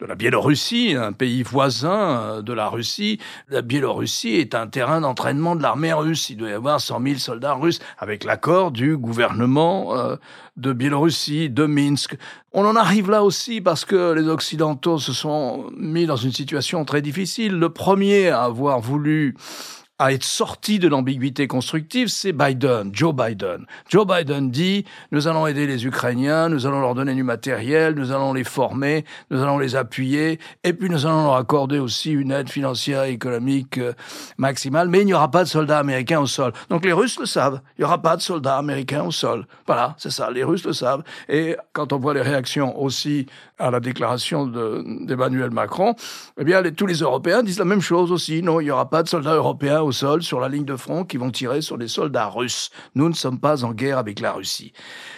de 0.00 0.06
la 0.06 0.14
Biélorussie, 0.14 0.94
un 0.96 1.12
pays 1.12 1.42
voisin 1.42 2.20
euh, 2.20 2.42
de 2.42 2.52
la 2.52 2.68
Russie. 2.68 3.18
La 3.48 3.62
Biélorussie 3.62 4.34
est 4.34 4.54
un 4.54 4.66
terrain 4.66 5.00
d'entraînement 5.00 5.56
de 5.56 5.62
l'armée 5.62 5.92
russe. 5.92 6.30
Il 6.30 6.36
doit 6.36 6.50
y 6.50 6.52
avoir 6.52 6.80
100 6.80 7.02
000 7.02 7.18
soldats 7.18 7.54
russes 7.54 7.80
avec 7.98 8.24
l'accord 8.24 8.70
du 8.70 8.96
gouvernement 8.96 9.96
euh, 9.96 10.16
de 10.56 10.72
Biélorussie, 10.72 11.50
de 11.50 11.66
Minsk. 11.66 12.16
On 12.52 12.64
en 12.64 12.76
arrive 12.76 13.10
là 13.10 13.24
aussi 13.24 13.60
parce 13.60 13.84
que 13.84 14.12
les 14.12 14.28
Occidentaux 14.28 14.98
se 14.98 15.12
sont 15.12 15.70
mis 15.76 16.06
dans 16.06 16.16
une 16.16 16.32
situation 16.32 16.84
très 16.84 17.02
difficile. 17.02 17.52
Le 17.52 17.68
premier 17.70 18.28
à 18.28 18.44
avoir 18.44 18.80
voulu 18.80 19.34
à 20.00 20.12
être 20.12 20.24
sorti 20.24 20.80
de 20.80 20.88
l'ambiguïté 20.88 21.46
constructive, 21.46 22.08
c'est 22.08 22.32
Biden, 22.32 22.90
Joe 22.92 23.14
Biden. 23.14 23.64
Joe 23.88 24.04
Biden 24.04 24.50
dit, 24.50 24.84
nous 25.12 25.28
allons 25.28 25.46
aider 25.46 25.68
les 25.68 25.86
Ukrainiens, 25.86 26.48
nous 26.48 26.66
allons 26.66 26.80
leur 26.80 26.96
donner 26.96 27.14
du 27.14 27.22
matériel, 27.22 27.94
nous 27.94 28.10
allons 28.10 28.32
les 28.32 28.42
former, 28.42 29.04
nous 29.30 29.40
allons 29.40 29.56
les 29.56 29.76
appuyer, 29.76 30.40
et 30.64 30.72
puis 30.72 30.90
nous 30.90 31.06
allons 31.06 31.22
leur 31.22 31.36
accorder 31.36 31.78
aussi 31.78 32.10
une 32.10 32.32
aide 32.32 32.50
financière 32.50 33.04
et 33.04 33.12
économique 33.12 33.78
euh, 33.78 33.92
maximale, 34.36 34.88
mais 34.88 35.02
il 35.02 35.06
n'y 35.06 35.14
aura 35.14 35.30
pas 35.30 35.44
de 35.44 35.48
soldats 35.48 35.78
américains 35.78 36.20
au 36.20 36.26
sol. 36.26 36.52
Donc 36.70 36.84
les 36.84 36.92
Russes 36.92 37.20
le 37.20 37.26
savent, 37.26 37.60
il 37.78 37.82
n'y 37.82 37.84
aura 37.84 38.02
pas 38.02 38.16
de 38.16 38.22
soldats 38.22 38.56
américains 38.56 39.04
au 39.04 39.12
sol. 39.12 39.46
Voilà, 39.64 39.94
c'est 39.98 40.10
ça, 40.10 40.28
les 40.28 40.42
Russes 40.42 40.64
le 40.64 40.72
savent. 40.72 41.04
Et 41.28 41.56
quand 41.72 41.92
on 41.92 41.98
voit 41.98 42.14
les 42.14 42.22
réactions 42.22 42.80
aussi 42.82 43.26
à 43.60 43.70
la 43.70 43.78
déclaration 43.78 44.46
d'Emmanuel 44.46 45.50
Macron, 45.52 45.94
eh 46.36 46.42
bien 46.42 46.64
tous 46.72 46.86
les 46.86 46.98
Européens 46.98 47.44
disent 47.44 47.60
la 47.60 47.64
même 47.64 47.80
chose 47.80 48.10
aussi, 48.10 48.42
non, 48.42 48.60
il 48.60 48.64
n'y 48.64 48.70
aura 48.72 48.90
pas 48.90 49.04
de 49.04 49.08
soldats 49.08 49.34
européens 49.34 49.83
au 49.84 49.92
sol 49.92 50.22
sur 50.22 50.40
la 50.40 50.48
ligne 50.48 50.64
de 50.64 50.76
front 50.76 51.04
qui 51.04 51.16
vont 51.16 51.30
tirer 51.30 51.60
sur 51.60 51.76
les 51.76 51.88
soldats 51.88 52.28
russes. 52.28 52.70
Nous 52.94 53.08
ne 53.08 53.14
sommes 53.14 53.38
pas 53.38 53.64
en 53.64 53.72
guerre 53.72 53.98
avec 53.98 54.20
la 54.20 54.32
Russie. 54.32 54.72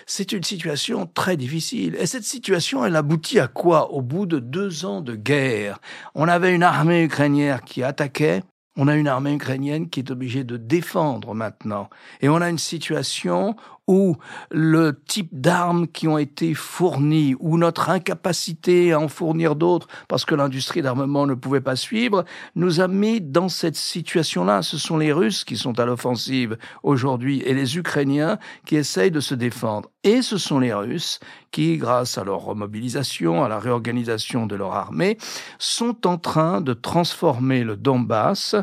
C'est 0.06 0.32
une 0.32 0.42
situation 0.42 1.06
très 1.06 1.37
difficile. 1.37 1.96
Et 1.99 2.06
cette 2.06 2.25
situation, 2.25 2.85
elle 2.85 2.96
aboutit 2.96 3.40
à 3.40 3.49
quoi 3.49 3.92
Au 3.92 4.02
bout 4.02 4.26
de 4.26 4.38
deux 4.38 4.85
ans 4.85 5.00
de 5.00 5.14
guerre, 5.14 5.78
on 6.14 6.28
avait 6.28 6.54
une 6.54 6.62
armée 6.62 7.04
ukrainienne 7.04 7.61
qui 7.64 7.82
attaquait, 7.82 8.42
on 8.76 8.88
a 8.88 8.96
une 8.96 9.08
armée 9.08 9.32
ukrainienne 9.32 9.88
qui 9.88 10.00
est 10.00 10.11
obligée 10.11 10.44
de 10.44 10.56
défendre 10.56 11.35
maintenant. 11.35 11.88
Et 12.20 12.28
on 12.28 12.37
a 12.37 12.50
une 12.50 12.58
situation 12.58 13.56
où 13.87 14.16
le 14.50 15.00
type 15.07 15.28
d'armes 15.33 15.87
qui 15.87 16.09
ont 16.09 16.19
été 16.19 16.55
fournies, 16.55 17.35
ou 17.38 17.57
notre 17.59 17.90
incapacité 17.90 18.93
à 18.93 19.00
en 19.00 19.09
fournir 19.09 19.55
d'autres 19.55 19.88
parce 20.09 20.25
que 20.25 20.35
l'industrie 20.35 20.83
d'armement 20.83 21.26
ne 21.26 21.35
pouvait 21.35 21.61
pas 21.61 21.76
suivre, 21.76 22.25
nous 22.55 22.81
a 22.81 22.88
mis 22.88 23.21
dans 23.21 23.49
cette 23.49 23.76
situation-là. 23.76 24.62
Ce 24.62 24.78
sont 24.78 24.99
les 24.99 25.12
Russes 25.12 25.45
qui 25.45 25.57
sont 25.57 25.78
à 25.78 25.85
l'offensive 25.85 26.59
aujourd'hui 26.83 27.43
et 27.43 27.55
les 27.55 27.76
Ukrainiens 27.78 28.38
qui 28.64 28.76
essayent 28.76 29.11
de 29.11 29.21
se 29.21 29.35
défendre. 29.35 29.90
Et 30.02 30.23
ce 30.23 30.38
sont 30.38 30.59
les 30.59 30.73
Russes 30.73 31.21
qui, 31.50 31.78
grâce 31.78 32.19
à 32.19 32.25
leur 32.25 32.40
remobilisation, 32.40 33.45
à 33.45 33.49
la 33.49 33.59
réorganisation 33.59 34.47
de 34.47 34.57
leur 34.57 34.75
armée, 34.75 35.19
sont 35.59 36.07
en 36.07 36.19
train 36.19 36.61
de 36.61 36.75
transformer 36.75 37.64
le 37.64 37.76
Donbass 37.76 38.57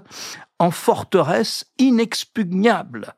en 0.60 0.72
forteresse 0.72 1.66
inexpugnable 1.78 3.16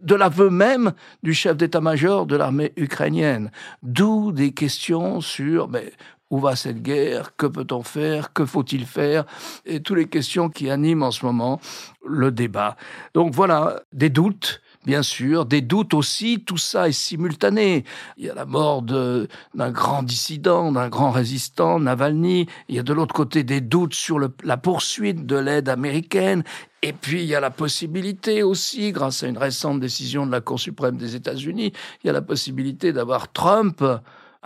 de 0.00 0.14
l'aveu 0.14 0.50
même 0.50 0.92
du 1.22 1.34
chef 1.34 1.56
d'état-major 1.56 2.26
de 2.26 2.36
l'armée 2.36 2.72
ukrainienne. 2.76 3.50
D'où 3.82 4.32
des 4.32 4.52
questions 4.52 5.20
sur 5.20 5.68
mais, 5.68 5.92
où 6.30 6.38
va 6.38 6.56
cette 6.56 6.82
guerre, 6.82 7.36
que 7.36 7.46
peut-on 7.46 7.82
faire, 7.82 8.32
que 8.32 8.44
faut-il 8.44 8.84
faire, 8.84 9.24
et 9.64 9.80
toutes 9.80 9.96
les 9.96 10.08
questions 10.08 10.48
qui 10.48 10.70
animent 10.70 11.04
en 11.04 11.10
ce 11.10 11.24
moment 11.24 11.60
le 12.04 12.30
débat. 12.30 12.76
Donc 13.14 13.32
voilà, 13.32 13.80
des 13.92 14.10
doutes, 14.10 14.60
bien 14.86 15.02
sûr, 15.02 15.44
des 15.44 15.60
doutes 15.60 15.92
aussi, 15.92 16.40
tout 16.40 16.56
ça 16.56 16.88
est 16.88 16.92
simultané. 16.92 17.84
Il 18.16 18.24
y 18.24 18.30
a 18.30 18.34
la 18.34 18.46
mort 18.46 18.82
d'un 18.82 19.26
grand 19.70 20.02
dissident, 20.02 20.72
d'un 20.72 20.88
grand 20.88 21.10
résistant, 21.10 21.80
Navalny, 21.80 22.46
il 22.68 22.76
y 22.76 22.78
a 22.78 22.82
de 22.82 22.92
l'autre 22.92 23.14
côté 23.14 23.42
des 23.42 23.60
doutes 23.60 23.94
sur 23.94 24.18
la 24.18 24.56
poursuite 24.56 25.26
de 25.26 25.36
l'aide 25.36 25.68
américaine, 25.68 26.44
et 26.82 26.92
puis, 26.92 27.22
il 27.22 27.26
y 27.26 27.34
a 27.34 27.40
la 27.40 27.50
possibilité 27.50 28.44
aussi, 28.44 28.92
grâce 28.92 29.24
à 29.24 29.26
une 29.26 29.38
récente 29.38 29.80
décision 29.80 30.24
de 30.24 30.30
la 30.30 30.40
Cour 30.40 30.60
suprême 30.60 30.96
des 30.96 31.16
États-Unis, 31.16 31.72
il 32.04 32.06
y 32.06 32.10
a 32.10 32.12
la 32.12 32.22
possibilité 32.22 32.92
d'avoir 32.92 33.32
Trump 33.32 33.82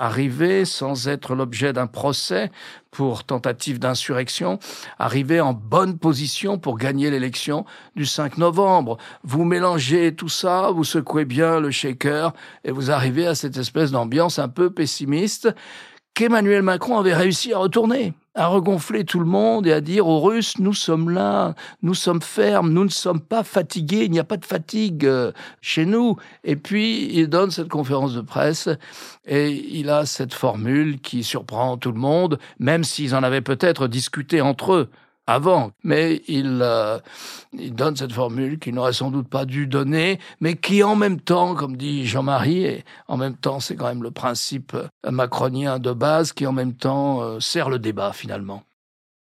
arriver 0.01 0.65
sans 0.65 1.09
être 1.09 1.35
l'objet 1.35 1.73
d'un 1.73 1.87
procès 1.87 2.51
pour 2.91 3.23
tentative 3.23 3.79
d'insurrection, 3.79 4.59
arriver 4.99 5.41
en 5.41 5.53
bonne 5.53 5.99
position 5.99 6.59
pour 6.59 6.79
gagner 6.79 7.11
l'élection 7.11 7.67
du 7.95 8.07
5 8.07 8.39
novembre. 8.39 8.97
Vous 9.23 9.45
mélangez 9.45 10.15
tout 10.15 10.31
ça, 10.31 10.71
vous 10.73 10.85
secouez 10.85 11.27
bien 11.27 11.61
le 11.61 11.71
shaker 11.71 12.33
et 12.65 12.73
vous 12.73 12.91
arrivez 12.91 13.27
à 13.27 13.35
cette 13.35 13.59
espèce 13.59 13.93
d'ambiance 13.93 14.39
un 14.39 14.49
peu 14.49 14.71
pessimiste 14.71 15.55
qu'Emmanuel 16.15 16.63
Macron 16.63 16.99
avait 16.99 17.15
réussi 17.15 17.53
à 17.53 17.59
retourner 17.59 18.15
à 18.41 18.47
regonfler 18.47 19.05
tout 19.05 19.21
le 19.21 19.27
monde 19.27 19.67
et 19.67 19.73
à 19.73 19.83
dire 19.83 20.07
aux 20.07 20.19
Russes, 20.19 20.59
nous 20.59 20.73
sommes 20.73 21.11
là, 21.11 21.55
nous 21.83 21.93
sommes 21.93 22.23
fermes, 22.23 22.73
nous 22.73 22.85
ne 22.85 22.91
sommes 22.91 23.21
pas 23.21 23.43
fatigués, 23.43 24.05
il 24.05 24.11
n'y 24.11 24.19
a 24.19 24.25
pas 24.25 24.39
de 24.39 24.47
fatigue 24.47 25.05
euh, 25.05 25.31
chez 25.61 25.85
nous. 25.85 26.17
Et 26.43 26.57
puis, 26.57 27.11
il 27.13 27.29
donne 27.29 27.51
cette 27.51 27.69
conférence 27.69 28.15
de 28.15 28.23
presse 28.23 28.71
et 29.27 29.51
il 29.51 29.91
a 29.91 30.07
cette 30.07 30.33
formule 30.33 31.01
qui 31.01 31.23
surprend 31.23 31.77
tout 31.77 31.93
le 31.93 31.99
monde, 31.99 32.39
même 32.59 32.83
s'ils 32.83 33.15
en 33.15 33.23
avaient 33.23 33.43
peut-être 33.43 33.89
discuté 33.89 34.41
entre 34.41 34.73
eux 34.73 34.91
avant, 35.27 35.71
mais 35.85 36.23
il, 36.29 36.61
euh, 36.63 36.99
il 37.53 37.75
donne 37.75 37.97
cette 37.97 38.13
formule 38.13 38.59
qu'il 38.59 38.75
n'aurait 38.75 38.93
sans 38.93 39.11
doute 39.11 39.29
pas 39.29 39.45
dû 39.45 39.67
donner, 39.67 40.19
mais 40.41 40.57
qui 40.57 40.83
en 40.83 40.97
même 40.97 41.21
temps, 41.21 41.55
comme 41.55 41.77
dit 41.77 42.07
Jean-Marie, 42.07 42.65
et 42.65 42.85
en 43.09 43.17
même 43.17 43.37
temps 43.37 43.61
c'est 43.61 43.77
quand 43.77 43.87
même 43.87 44.03
le 44.03 44.11
principe 44.11 44.77
macronien 45.09 45.79
de 45.79 45.93
base, 45.93 46.33
qui 46.33 46.47
en 46.47 46.53
même 46.53 46.75
temps 46.75 47.23
euh, 47.23 47.41
sert 47.41 47.71
le 47.71 47.79
débat 47.79 48.13
finalement. 48.13 48.63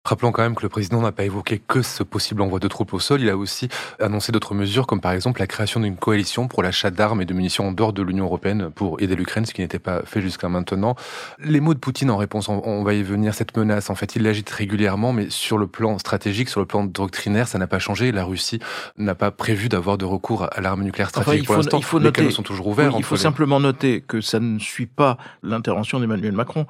Rappelons 0.08 0.32
quand 0.32 0.42
même 0.42 0.54
que 0.54 0.62
le 0.62 0.70
président 0.70 1.02
n'a 1.02 1.12
pas 1.12 1.24
évoqué 1.24 1.60
que 1.68 1.82
ce 1.82 2.02
possible 2.02 2.40
envoi 2.40 2.60
de 2.60 2.66
troupes 2.66 2.94
au 2.94 2.98
sol, 2.98 3.20
il 3.20 3.28
a 3.28 3.36
aussi 3.36 3.68
annoncé 4.00 4.32
d'autres 4.32 4.54
mesures 4.54 4.86
comme 4.86 5.02
par 5.02 5.12
exemple 5.12 5.38
la 5.38 5.46
création 5.46 5.80
d'une 5.80 5.96
coalition 5.96 6.48
pour 6.48 6.62
l'achat 6.62 6.90
d'armes 6.90 7.20
et 7.20 7.26
de 7.26 7.34
munitions 7.34 7.68
en 7.68 7.72
dehors 7.72 7.92
de 7.92 8.00
l'Union 8.00 8.24
européenne 8.24 8.70
pour 8.74 9.02
aider 9.02 9.14
l'Ukraine, 9.16 9.44
ce 9.44 9.52
qui 9.52 9.60
n'était 9.60 9.78
pas 9.78 10.00
fait 10.06 10.22
jusqu'à 10.22 10.48
maintenant. 10.48 10.96
Les 11.38 11.60
mots 11.60 11.74
de 11.74 11.78
Poutine 11.78 12.10
en 12.10 12.16
réponse, 12.16 12.48
on 12.48 12.82
va 12.84 12.94
y 12.94 13.02
venir, 13.02 13.34
cette 13.34 13.54
menace, 13.54 13.90
en 13.90 13.94
fait, 13.94 14.16
il 14.16 14.22
l'agite 14.22 14.48
régulièrement, 14.48 15.12
mais 15.12 15.28
sur 15.28 15.58
le 15.58 15.66
plan 15.66 15.98
stratégique, 15.98 16.48
sur 16.48 16.60
le 16.60 16.66
plan 16.66 16.84
doctrinaire, 16.84 17.46
ça 17.46 17.58
n'a 17.58 17.66
pas 17.66 17.78
changé. 17.78 18.10
La 18.10 18.24
Russie 18.24 18.60
n'a 18.96 19.14
pas 19.14 19.30
prévu 19.30 19.68
d'avoir 19.68 19.98
de 19.98 20.06
recours 20.06 20.48
à 20.50 20.62
l'arme 20.62 20.84
nucléaire 20.84 21.10
stratégique 21.10 21.44
pour 21.44 21.56
l'instant. 21.56 21.76
Il 21.76 21.84
faut 21.84 21.98
les 21.98 22.06
noter, 22.06 22.30
sont 22.30 22.42
toujours 22.42 22.68
ouverts. 22.68 22.94
il 22.96 23.04
faut 23.04 23.16
simplement 23.16 23.60
noter 23.60 24.00
que 24.00 24.22
ça 24.22 24.40
ne 24.40 24.58
suit 24.58 24.86
pas 24.86 25.18
l'intervention 25.42 26.00
d'Emmanuel 26.00 26.32
Macron. 26.32 26.64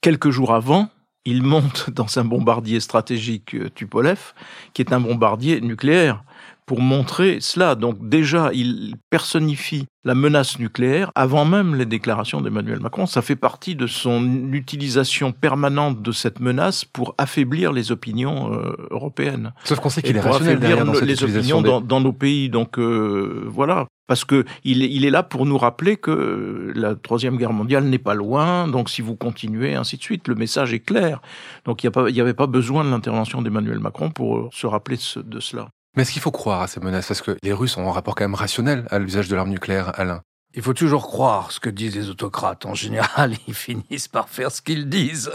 Quelques 0.00 0.30
jours 0.30 0.52
avant, 0.52 0.88
il 1.24 1.42
monte 1.42 1.90
dans 1.94 2.18
un 2.18 2.24
bombardier 2.24 2.80
stratégique 2.80 3.54
euh, 3.54 3.70
Tupolev, 3.70 4.32
qui 4.72 4.82
est 4.82 4.92
un 4.92 5.00
bombardier 5.00 5.60
nucléaire, 5.60 6.22
pour 6.70 6.80
montrer 6.80 7.38
cela. 7.40 7.74
Donc 7.74 8.08
déjà, 8.08 8.50
il 8.54 8.94
personnifie 9.10 9.86
la 10.04 10.14
menace 10.14 10.60
nucléaire 10.60 11.10
avant 11.16 11.44
même 11.44 11.74
les 11.74 11.84
déclarations 11.84 12.40
d'Emmanuel 12.40 12.78
Macron. 12.78 13.06
Ça 13.06 13.22
fait 13.22 13.34
partie 13.34 13.74
de 13.74 13.88
son 13.88 14.52
utilisation 14.52 15.32
permanente 15.32 16.00
de 16.00 16.12
cette 16.12 16.38
menace 16.38 16.84
pour 16.84 17.16
affaiblir 17.18 17.72
les 17.72 17.90
opinions 17.90 18.54
euh, 18.54 18.76
européennes. 18.92 19.52
Sauf 19.64 19.80
qu'on 19.80 19.88
sait 19.90 20.00
qu'il 20.00 20.16
est 20.16 20.20
rationnel 20.20 20.60
derrière 20.60 20.84
dans 20.84 20.92
les 20.92 21.24
opinions 21.24 21.60
dans, 21.60 21.80
dans, 21.80 22.00
nos 22.00 22.12
pays. 22.12 22.50
Donc 22.50 22.78
euh, 22.78 23.42
voilà, 23.48 23.88
parce 24.06 24.24
que 24.24 24.44
il 24.62 24.84
est, 24.84 24.90
il 24.92 25.04
est 25.04 25.10
là 25.10 25.24
pour 25.24 25.46
nous 25.46 25.58
rappeler 25.58 25.96
que 25.96 26.72
la 26.76 26.94
troisième 26.94 27.36
guerre 27.36 27.52
mondiale 27.52 27.82
n'est 27.82 27.98
pas 27.98 28.14
loin. 28.14 28.68
Donc 28.68 28.90
si 28.90 29.02
vous 29.02 29.16
continuez, 29.16 29.74
ainsi 29.74 29.96
de 29.96 30.02
suite, 30.02 30.28
le 30.28 30.36
message 30.36 30.72
est 30.72 30.78
clair. 30.86 31.20
Donc 31.64 31.82
il 31.82 31.90
n'y 32.12 32.20
avait 32.20 32.32
pas 32.32 32.46
besoin 32.46 32.84
de 32.84 32.90
l'intervention 32.90 33.42
d'Emmanuel 33.42 33.80
Macron 33.80 34.10
pour 34.10 34.54
se 34.54 34.68
rappeler 34.68 34.98
de, 35.16 35.40
cela. 35.40 35.68
Mais 35.96 36.02
est-ce 36.02 36.12
qu'il 36.12 36.22
faut 36.22 36.30
croire 36.30 36.62
à 36.62 36.66
ces 36.68 36.80
menaces? 36.80 37.08
Parce 37.08 37.22
que 37.22 37.36
les 37.42 37.52
Russes 37.52 37.76
ont 37.76 37.88
un 37.88 37.92
rapport 37.92 38.14
quand 38.14 38.24
même 38.24 38.34
rationnel 38.34 38.86
à 38.90 38.98
l'usage 38.98 39.28
de 39.28 39.36
l'arme 39.36 39.50
nucléaire, 39.50 39.98
Alain. 39.98 40.22
Il 40.52 40.62
faut 40.62 40.74
toujours 40.74 41.06
croire 41.06 41.52
ce 41.52 41.60
que 41.60 41.70
disent 41.70 41.94
les 41.94 42.08
autocrates. 42.08 42.66
En 42.66 42.74
général, 42.74 43.34
ils 43.46 43.54
finissent 43.54 44.08
par 44.08 44.28
faire 44.28 44.50
ce 44.50 44.62
qu'ils 44.62 44.88
disent. 44.88 45.30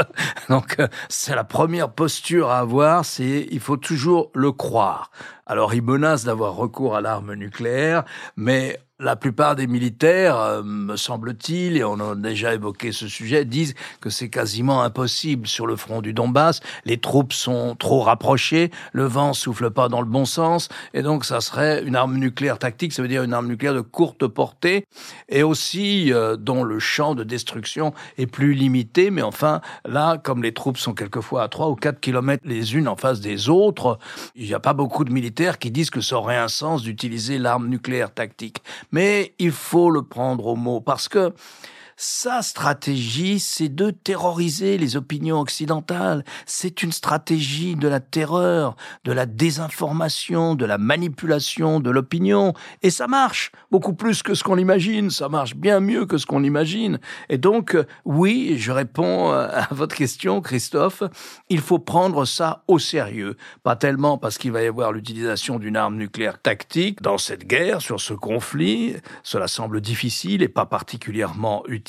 Donc, 0.50 0.80
euh, 0.80 0.88
c'est 1.08 1.36
la 1.36 1.46
première 1.46 1.92
posture 1.92 2.50
à 2.50 2.60
avoir, 2.60 3.06
c'est 3.06 3.48
il 3.50 3.60
faut 3.62 3.78
toujours 3.78 4.32
le 4.34 4.52
croire. 4.52 5.12
Alors, 5.48 5.76
ils 5.76 5.84
menacent 5.84 6.24
d'avoir 6.24 6.56
recours 6.56 6.96
à 6.96 7.02
l'arme 7.02 7.36
nucléaire, 7.36 8.04
mais 8.36 8.80
la 9.00 9.18
plupart 9.18 9.58
des 9.58 9.68
militaires, 9.68 10.40
euh, 10.40 10.64
me 10.64 10.96
semble-t-il, 10.96 11.76
et 11.76 11.84
on 11.84 12.00
a 12.00 12.16
déjà 12.16 12.54
évoqué 12.54 12.94
ce 12.94 13.10
sujet, 13.10 13.44
disent 13.44 13.76
que 14.00 14.10
c'est 14.10 14.30
quasiment 14.30 14.84
impossible 14.84 15.48
sur 15.48 15.68
le 15.68 15.76
front 15.76 16.02
du 16.02 16.14
Donbass. 16.14 16.62
Les 16.86 16.98
troupes 16.98 17.34
sont 17.34 17.76
trop 17.76 18.02
rapprochées, 18.02 18.72
le 18.94 19.04
vent 19.04 19.34
souffle 19.34 19.70
pas 19.70 19.90
dans 19.90 20.00
le 20.00 20.08
bon 20.08 20.24
sens, 20.24 20.70
et 20.94 21.02
donc 21.02 21.26
ça 21.26 21.42
serait 21.42 21.84
une 21.84 21.98
arme 21.98 22.16
nucléaire 22.16 22.58
tactique, 22.58 22.94
ça 22.94 23.02
veut 23.02 23.10
dire 23.10 23.24
une 23.24 23.34
arme 23.34 23.48
nucléaire 23.48 23.74
de 23.74 23.82
courte 23.82 24.28
portée, 24.28 24.86
et 25.28 25.44
aussi 25.44 26.14
euh, 26.14 26.38
dont 26.38 26.64
le 26.64 26.80
champ 26.80 27.16
de 27.16 27.26
destruction 27.26 27.94
est 28.18 28.28
plus 28.28 28.54
limité. 28.54 29.12
Mais 29.12 29.24
enfin, 29.24 29.60
là, 29.84 30.18
comme 30.18 30.42
les 30.42 30.54
troupes 30.54 30.78
sont 30.78 30.94
quelquefois 30.94 31.44
à 31.44 31.50
3 31.50 31.68
ou 31.68 31.76
4 31.76 32.00
kilomètres 32.00 32.44
les 32.46 32.76
unes 32.76 32.88
en 32.88 32.96
face 32.96 33.20
des 33.20 33.50
autres, 33.50 34.00
il 34.36 34.46
n'y 34.46 34.54
a 34.54 34.62
pas 34.62 34.74
beaucoup 34.74 35.04
de 35.04 35.12
militaires 35.12 35.35
qui 35.60 35.72
disent 35.72 35.90
que 35.90 36.02
ça 36.02 36.18
aurait 36.18 36.38
un 36.38 36.48
sens 36.48 36.82
d'utiliser 36.82 37.38
l'arme 37.38 37.68
nucléaire 37.68 38.14
tactique. 38.14 38.62
Mais 38.92 39.34
il 39.40 39.52
faut 39.52 39.92
le 39.92 40.02
prendre 40.02 40.48
au 40.48 40.56
mot 40.56 40.80
parce 40.82 41.08
que 41.08 41.34
sa 41.98 42.42
stratégie, 42.42 43.40
c'est 43.40 43.74
de 43.74 43.90
terroriser 43.90 44.78
les 44.78 44.98
opinions 44.98 45.40
occidentales. 45.40 46.26
C'est 46.46 46.84
une 46.84 46.92
stratégie 46.92 47.78
de 47.78 47.88
la 47.88 48.02
terreur, 48.02 48.76
de 49.06 49.14
la 49.14 49.26
désinformation, 49.26 50.56
de 50.56 50.66
la 50.66 50.78
manipulation 50.78 51.80
de 51.80 51.90
l'opinion. 51.90 52.54
Et 52.82 52.90
ça 52.90 53.08
marche 53.08 53.54
beaucoup 53.72 53.94
plus 53.94 54.24
que 54.24 54.34
ce 54.34 54.44
qu'on 54.44 54.58
imagine. 54.58 55.10
Ça 55.10 55.30
marche 55.30 55.56
bien 55.56 55.80
mieux 55.80 56.06
que 56.06 56.18
ce 56.18 56.26
qu'on 56.26 56.44
imagine. 56.44 57.00
Et 57.30 57.38
donc, 57.38 57.78
oui, 58.04 58.58
je 58.58 58.74
réponds 58.74 59.32
à 59.32 59.68
votre 59.72 59.96
question, 59.96 60.42
Christophe, 60.42 61.04
il 61.48 61.62
faut 61.62 61.80
prendre 61.80 62.26
ça 62.26 62.64
au 62.68 62.78
sérieux. 62.78 63.38
Pas 63.64 63.78
tellement 63.78 64.18
parce 64.18 64.38
qu'il 64.38 64.52
va 64.52 64.62
y 64.64 64.68
avoir 64.68 64.92
l'utilisation 64.92 65.60
d'une 65.60 65.78
arme 65.78 65.96
nucléaire 65.96 66.42
tactique 66.42 67.02
dans 67.02 67.18
cette 67.18 67.48
guerre, 67.48 67.82
sur 67.82 68.02
ce 68.02 68.14
conflit. 68.14 68.96
Cela 69.24 69.48
semble 69.48 69.80
difficile 69.80 70.44
et 70.44 70.50
pas 70.50 70.66
particulièrement 70.66 71.64
utile 71.68 71.85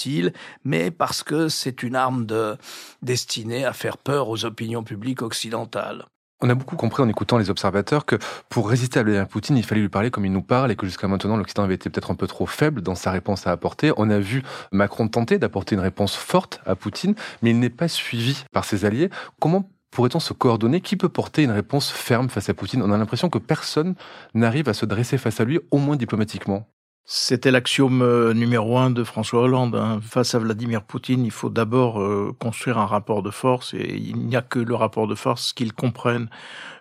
mais 0.65 0.91
parce 0.91 1.23
que 1.23 1.49
c'est 1.49 1.83
une 1.83 1.97
arme 1.97 2.27
de, 2.27 2.57
destinée 3.03 3.65
à 3.65 3.73
faire 3.73 3.99
peur 3.99 4.29
aux 4.29 4.45
opinions 4.45 4.85
publiques 4.85 5.23
occidentales. 5.23 6.07
On 6.43 6.51
a 6.51 6.55
beaucoup 6.55 6.77
compris 6.77 7.03
en 7.03 7.09
écoutant 7.09 7.39
les 7.39 7.49
observateurs 7.49 8.05
que 8.05 8.17
pour 8.51 8.69
résister 8.69 9.01
à 9.01 9.03
Vladimir 9.03 9.27
Poutine, 9.27 9.57
il 9.57 9.65
fallait 9.65 9.81
lui 9.81 9.89
parler 9.89 10.11
comme 10.11 10.27
il 10.27 10.33
nous 10.33 10.43
parle 10.43 10.71
et 10.71 10.77
que 10.77 10.85
jusqu'à 10.85 11.09
maintenant, 11.09 11.39
l'Occident 11.39 11.63
avait 11.63 11.77
été 11.77 11.89
peut-être 11.89 12.11
un 12.11 12.15
peu 12.15 12.27
trop 12.27 12.45
faible 12.45 12.83
dans 12.83 12.95
sa 12.95 13.11
réponse 13.11 13.47
à 13.47 13.53
apporter. 13.53 13.91
On 13.97 14.11
a 14.11 14.19
vu 14.19 14.43
Macron 14.71 15.09
tenter 15.09 15.39
d'apporter 15.39 15.77
une 15.77 15.81
réponse 15.81 16.15
forte 16.15 16.61
à 16.67 16.77
Poutine, 16.77 17.15
mais 17.41 17.51
il 17.51 17.59
n'est 17.59 17.71
pas 17.71 17.89
suivi 17.89 18.45
par 18.53 18.67
ses 18.67 18.85
alliés. 18.85 19.09
Comment 19.41 19.71
pourrait-on 19.91 20.21
se 20.21 20.35
coordonner? 20.35 20.83
Qui 20.83 20.97
peut 20.97 21.09
porter 21.09 21.43
une 21.43 21.53
réponse 21.53 21.91
ferme 21.91 22.29
face 22.29 22.51
à 22.51 22.55
Poutine? 22.55 22.83
On 22.83 22.93
a 22.93 22.99
l'impression 22.99 23.31
que 23.31 23.39
personne 23.39 23.95
n'arrive 24.35 24.69
à 24.69 24.75
se 24.75 24.85
dresser 24.85 25.17
face 25.17 25.41
à 25.41 25.45
lui, 25.45 25.59
au 25.71 25.79
moins 25.79 25.97
diplomatiquement. 25.97 26.69
C'était 27.09 27.53
l'axiome 27.53 28.03
euh, 28.03 28.35
numéro 28.35 28.79
un 28.79 28.91
de 28.91 29.05
François 29.05 29.43
Hollande. 29.43 29.77
Hein. 29.77 30.01
Face 30.03 30.35
à 30.35 30.41
Vladimir 30.41 30.83
Poutine, 30.83 31.25
il 31.25 31.31
faut 31.31 31.51
d'abord 31.51 32.03
euh, 32.03 32.35
construire 32.41 32.79
un 32.79 32.87
rapport 32.87 33.23
de 33.23 33.31
force 33.31 33.75
et 33.75 33.95
il 33.97 34.17
n'y 34.27 34.35
a 34.35 34.43
que 34.43 34.59
le 34.59 34.75
rapport 34.75 35.07
de 35.07 35.15
force 35.15 35.53
qu'ils 35.53 35.73
comprennent. 35.73 36.29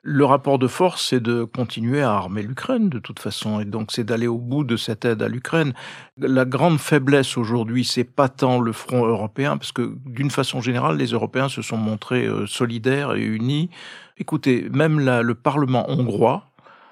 Le 0.01 0.25
rapport 0.25 0.58
de 0.58 0.65
force, 0.65 1.10
c'est 1.10 1.20
de 1.20 1.44
continuer 1.44 2.01
à 2.01 2.13
armer 2.13 2.41
l'Ukraine 2.41 2.89
de 2.89 2.98
toute 2.98 3.20
façon 3.20 3.60
et 3.60 3.65
donc 3.65 3.91
c'est 3.91 4.03
d'aller 4.03 4.25
au 4.25 4.39
bout 4.39 4.63
de 4.63 4.77
cette 4.77 5.05
aide 5.05 5.22
à 5.22 5.27
l'Ukraine. 5.27 5.74
La 6.17 6.46
grande 6.46 6.79
faiblesse 6.79 7.38
aujourd'hui, 7.38 7.86
c'est 7.86 8.03
pas 8.03 8.27
tant 8.27 8.60
le 8.60 8.72
front 8.72 9.05
européen 9.05 9.58
parce 9.58 9.72
que 9.72 9.96
d'une 10.08 10.32
façon 10.32 10.60
générale, 10.60 10.98
les 10.98 11.12
Européens 11.12 11.50
se 11.50 11.62
sont 11.62 11.77
montrés 11.77 12.25
euh, 12.25 12.48
solidaires 12.48 13.13
et 13.13 13.24
unis. 13.24 13.70
Écoutez, 14.17 14.70
même 14.72 15.00
le 15.00 15.36
Parlement 15.36 15.88
hongrois, 15.88 16.46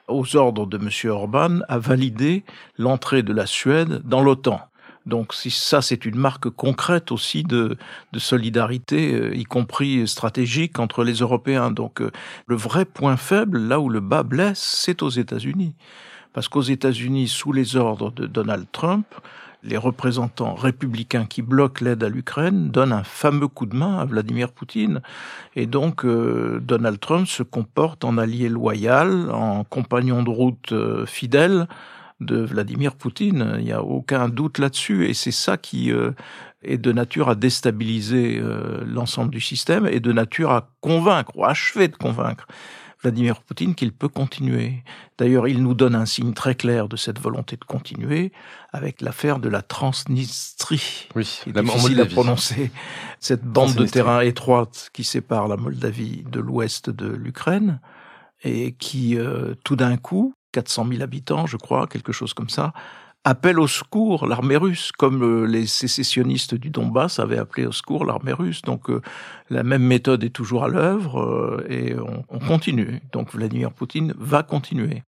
aux 0.07 0.36
ordres 0.36 0.65
de 0.65 0.77
M. 0.77 1.12
Orban, 1.12 1.60
a 1.67 1.79
validé 1.79 2.43
l'entrée 2.77 3.24
de 3.24 3.33
la 3.33 3.45
Suède 3.45 4.01
dans 4.03 4.22
l'OTAN. 4.22 4.62
Donc 5.05 5.33
si 5.33 5.51
ça, 5.51 5.81
c'est 5.81 6.05
une 6.05 6.15
marque 6.15 6.50
concrète 6.50 7.12
aussi 7.12 7.43
de, 7.43 7.77
de 8.13 8.19
solidarité, 8.19 9.13
euh, 9.13 9.36
y 9.36 9.43
compris 9.43 10.07
stratégique 10.07 10.79
entre 10.79 11.03
les 11.03 11.15
Européens. 11.15 11.72
Donc 11.72 12.01
euh, 12.01 12.12
le 12.48 12.55
vrai 12.55 12.86
point 12.86 13.17
faible, 13.17 13.60
là 13.60 13.79
où 13.79 13.89
le 13.89 14.00
bas 14.00 14.24
blesse, 14.24 14.60
c'est 14.60 15.01
aux 15.01 15.10
États-Unis. 15.10 15.75
Parce 16.31 16.48
qu'aux 16.48 16.62
États-Unis, 16.62 17.27
sous 17.27 17.51
les 17.51 17.75
ordres 17.75 18.12
de 18.12 18.25
Donald 18.25 18.65
Trump, 18.72 19.05
les 19.63 19.77
représentants 19.77 20.55
républicains 20.55 21.25
qui 21.25 21.41
bloquent 21.41 21.84
l'aide 21.84 22.03
à 22.03 22.10
l'Ukraine 22.10 22.70
donnent 22.70 22.91
un 22.91 23.03
fameux 23.03 23.48
coup 23.48 23.65
de 23.65 23.75
main 23.75 23.98
à 23.98 24.05
Vladimir 24.05 24.51
Poutine. 24.51 25.01
Et 25.55 25.65
donc 25.65 26.05
euh, 26.05 26.60
Donald 26.62 27.00
Trump 27.00 27.27
se 27.27 27.43
comporte 27.43 28.03
en 28.03 28.17
allié 28.17 28.50
loyal, 28.50 29.32
en 29.32 29.63
compagnon 29.63 30.24
de 30.24 30.29
route 30.29 30.72
euh, 30.74 31.05
fidèle 31.05 31.67
de 32.20 32.38
Vladimir 32.38 32.96
Poutine. 32.96 33.55
Il 33.60 33.65
n'y 33.65 33.72
a 33.72 33.84
aucun 33.84 34.29
doute 34.29 34.58
là-dessus, 34.58 35.08
et 35.08 35.13
c'est 35.13 35.32
ça 35.32 35.58
qui 35.58 35.91
euh, 35.91 36.12
est 36.63 36.77
de 36.77 36.91
nature 36.91 37.29
à 37.29 37.36
déstabiliser 37.36 38.39
euh, 38.39 38.84
l'ensemble 38.86 39.32
du 39.32 39.41
système 39.41 39.88
et 39.88 40.00
de 40.00 40.12
nature 40.12 40.51
à 40.51 40.70
convaincre 40.82 41.32
ou 41.36 41.46
achever 41.46 41.88
de 41.88 41.96
convaincre 41.96 42.48
Vladimir 43.03 43.41
Poutine 43.41 43.75
qu'il 43.75 43.91
peut 43.91 44.07
continuer. 44.07 44.83
D'ailleurs, 45.17 45.48
il 45.50 45.62
nous 45.62 45.74
donne 45.74 45.93
un 45.93 46.05
signe 46.05 46.33
très 46.33 46.55
clair 46.55 46.88
de 46.88 46.95
cette 46.95 47.19
volonté 47.19 47.57
de 47.57 47.65
continuer 47.65 48.31
avec 48.72 49.01
l'affaire 49.01 49.39
de 49.39 49.50
la 49.50 49.62
Transnistrie. 49.62 51.10
Oui, 51.13 51.41
la 51.53 51.62
difficile 51.62 52.00
à 52.00 52.05
prononcer. 52.05 52.72
Cette 53.19 53.43
bande 53.43 53.75
de 53.75 53.86
terrain 53.86 54.22
étroite 54.22 54.89
qui 54.93 55.03
sépare 55.03 55.50
la 55.50 55.57
Moldavie 55.57 56.24
de 56.29 56.39
l'ouest 56.39 56.89
de 56.89 57.07
l'Ukraine 57.07 57.81
et 58.43 58.72
qui, 58.74 59.17
euh, 59.17 59.53
tout 59.65 59.75
d'un 59.75 59.98
coup, 59.98 60.33
400 60.53 60.88
000 60.88 61.01
habitants, 61.01 61.45
je 61.45 61.57
crois, 61.57 61.88
quelque 61.88 62.13
chose 62.13 62.33
comme 62.33 62.50
ça, 62.50 62.74
appelle 63.24 63.60
au 63.60 63.68
secours 63.68 64.27
l'armée 64.27 64.58
russe, 64.58 64.92
comme 64.92 65.24
euh, 65.24 65.46
les 65.46 65.65
sécessionnistes 65.65 66.56
du 66.56 66.70
Donbass 66.70 67.20
avaient 67.20 67.38
appelé 67.38 67.65
au 67.65 67.72
secours 67.72 68.06
l'armée 68.06 68.34
russe. 68.34 68.62
Donc 68.62 68.89
euh, 68.89 69.01
la 69.50 69.63
même 69.63 69.84
méthode 69.84 70.24
est 70.24 70.30
toujours 70.30 70.63
à 70.63 70.68
l'œuvre 70.68 71.22
euh, 71.22 71.65
et 71.70 71.96
on, 72.30 72.39
continue. 72.39 73.01
Donc 73.12 73.34
Vladimir 73.34 73.72
Poutine 73.72 74.13
va 74.18 74.44
continuer. 74.44 75.03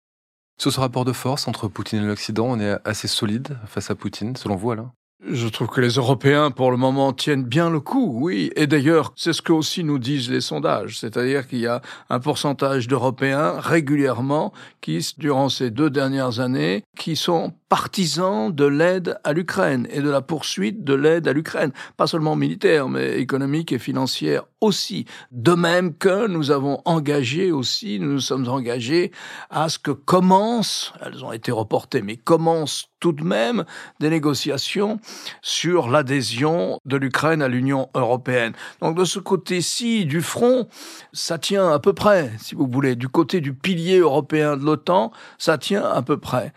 Sur 0.60 0.72
ce 0.72 0.80
rapport 0.80 1.04
de 1.04 1.12
force 1.12 1.48
entre 1.48 1.68
Poutine 1.68 2.02
et 2.02 2.06
l'Occident, 2.06 2.46
on 2.46 2.60
est 2.60 2.76
assez 2.84 3.08
solide 3.08 3.58
face 3.66 3.90
à 3.90 3.94
Poutine, 3.94 4.36
selon 4.36 4.56
vous, 4.56 4.70
Alain? 4.70 4.92
Je 5.24 5.46
trouve 5.46 5.68
que 5.68 5.80
les 5.80 5.92
Européens, 5.92 6.50
pour 6.50 6.72
le 6.72 6.76
moment, 6.76 7.12
tiennent 7.12 7.44
bien 7.44 7.70
le 7.70 7.78
coup, 7.78 8.18
oui. 8.20 8.50
Et 8.56 8.66
d'ailleurs, 8.66 9.12
c'est 9.14 9.32
ce 9.32 9.40
que 9.40 9.52
aussi 9.52 9.84
nous 9.84 10.00
disent 10.00 10.28
les 10.28 10.40
sondages. 10.40 10.98
C'est-à-dire 10.98 11.46
qu'il 11.46 11.60
y 11.60 11.68
a 11.68 11.80
un 12.10 12.18
pourcentage 12.18 12.88
d'Européens 12.88 13.60
régulièrement 13.60 14.52
qui, 14.80 15.14
durant 15.18 15.48
ces 15.48 15.70
deux 15.70 15.90
dernières 15.90 16.40
années, 16.40 16.82
qui 16.98 17.14
sont 17.14 17.54
partisans 17.72 18.54
de 18.54 18.66
l'aide 18.66 19.18
à 19.24 19.32
l'Ukraine 19.32 19.88
et 19.90 20.02
de 20.02 20.10
la 20.10 20.20
poursuite 20.20 20.84
de 20.84 20.92
l'aide 20.92 21.26
à 21.26 21.32
l'Ukraine, 21.32 21.72
pas 21.96 22.06
seulement 22.06 22.36
militaire, 22.36 22.90
mais 22.90 23.18
économique 23.18 23.72
et 23.72 23.78
financière 23.78 24.44
aussi. 24.60 25.06
De 25.30 25.54
même 25.54 25.94
que 25.94 26.26
nous 26.26 26.50
avons 26.50 26.82
engagé 26.84 27.50
aussi, 27.50 27.98
nous 27.98 28.12
nous 28.12 28.20
sommes 28.20 28.46
engagés 28.46 29.10
à 29.48 29.70
ce 29.70 29.78
que 29.78 29.90
commencent, 29.90 30.92
elles 31.02 31.24
ont 31.24 31.32
été 31.32 31.50
reportées, 31.50 32.02
mais 32.02 32.16
commencent 32.16 32.88
tout 33.00 33.12
de 33.12 33.24
même 33.24 33.64
des 34.00 34.10
négociations 34.10 35.00
sur 35.40 35.88
l'adhésion 35.88 36.78
de 36.84 36.96
l'Ukraine 36.96 37.42
à 37.42 37.48
l'Union 37.48 37.88
européenne. 37.94 38.52
Donc 38.80 38.96
de 38.96 39.04
ce 39.04 39.18
côté-ci 39.18 40.04
du 40.04 40.20
front, 40.20 40.68
ça 41.14 41.38
tient 41.38 41.72
à 41.72 41.80
peu 41.80 41.94
près, 41.94 42.30
si 42.38 42.54
vous 42.54 42.68
voulez, 42.70 42.96
du 42.96 43.08
côté 43.08 43.40
du 43.40 43.54
pilier 43.54 43.98
européen 43.98 44.58
de 44.58 44.64
l'OTAN, 44.64 45.10
ça 45.38 45.56
tient 45.56 45.84
à 45.84 46.02
peu 46.02 46.18
près. 46.18 46.52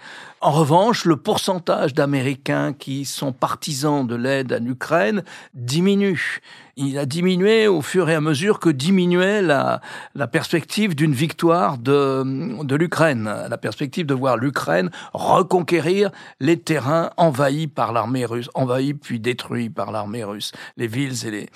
En 0.46 0.52
revanche, 0.52 1.06
le 1.06 1.18
pourcentage 1.18 1.96
d'Américains 1.96 2.74
qui 2.74 3.06
sont 3.06 3.34
partisans 3.34 4.06
de 4.06 4.14
l'aide 4.14 4.54
à 4.54 4.60
l'Ukraine 4.60 5.24
diminue. 5.56 6.40
Il 6.78 6.98
a 6.98 7.06
diminué 7.06 7.70
au 7.70 7.82
fur 7.82 8.10
et 8.10 8.16
à 8.16 8.20
mesure 8.20 8.60
que 8.60 8.68
diminuait 8.70 9.42
la, 9.42 9.80
la 10.14 10.28
perspective 10.28 10.94
d'une 10.94 11.14
victoire 11.14 11.78
de, 11.78 12.62
de 12.66 12.76
l'Ukraine, 12.76 13.34
la 13.50 13.58
perspective 13.58 14.06
de 14.06 14.14
voir 14.14 14.36
l'Ukraine 14.36 14.90
reconquérir 15.14 16.12
les 16.42 16.60
terrains 16.60 17.12
envahis 17.16 17.68
par 17.68 17.94
l'armée 17.94 18.26
russe, 18.26 18.50
envahis 18.56 18.94
puis 18.94 19.22
détruits 19.22 19.70
par 19.70 19.94
l'armée 19.94 20.26
russe, 20.26 20.52
les 20.76 20.88
villes 20.88 21.26
et 21.26 21.32
les, 21.32 21.50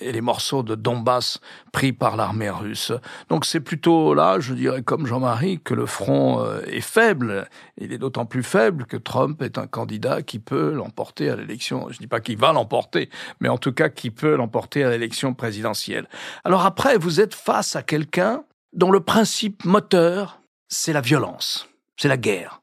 et 0.00 0.12
les 0.12 0.20
morceaux 0.20 0.62
de 0.62 0.74
Donbass 0.74 1.40
pris 1.72 1.94
par 1.94 2.16
l'armée 2.16 2.50
russe. 2.50 2.92
Donc 3.30 3.46
c'est 3.46 3.60
plutôt 3.60 4.12
là, 4.12 4.40
je 4.40 4.52
dirais 4.52 4.82
comme 4.82 5.06
Jean-Marie, 5.06 5.58
que 5.64 5.72
le 5.72 5.86
front 5.86 6.44
euh, 6.44 6.60
est 6.66 6.82
faible. 6.82 7.48
Il 7.78 7.94
est 7.94 7.98
d'autant 7.98 8.26
plus 8.26 8.42
faible 8.42 8.84
que 8.84 8.98
Trump 8.98 9.40
est 9.40 9.56
un 9.56 9.66
candidat 9.66 10.20
qui 10.20 10.38
peut 10.38 10.74
l'emporter 10.74 11.30
à 11.30 11.36
l'élection. 11.36 11.86
Je 11.88 11.94
ne 11.94 12.00
dis 12.00 12.06
pas 12.08 12.20
qu'il 12.20 12.36
va 12.36 12.52
l'emporter, 12.52 13.08
mais 13.40 13.48
en 13.48 13.56
tout 13.56 13.72
cas 13.72 13.88
qui 13.88 14.10
peut 14.10 14.36
l'emporter 14.36 14.65
à 14.74 14.90
l'élection 14.90 15.34
présidentielle. 15.34 16.08
Alors 16.44 16.66
après, 16.66 16.98
vous 16.98 17.20
êtes 17.20 17.34
face 17.34 17.76
à 17.76 17.82
quelqu'un 17.82 18.44
dont 18.72 18.90
le 18.90 19.00
principe 19.00 19.64
moteur, 19.64 20.40
c'est 20.68 20.92
la 20.92 21.00
violence, 21.00 21.68
c'est 21.96 22.08
la 22.08 22.16
guerre. 22.16 22.62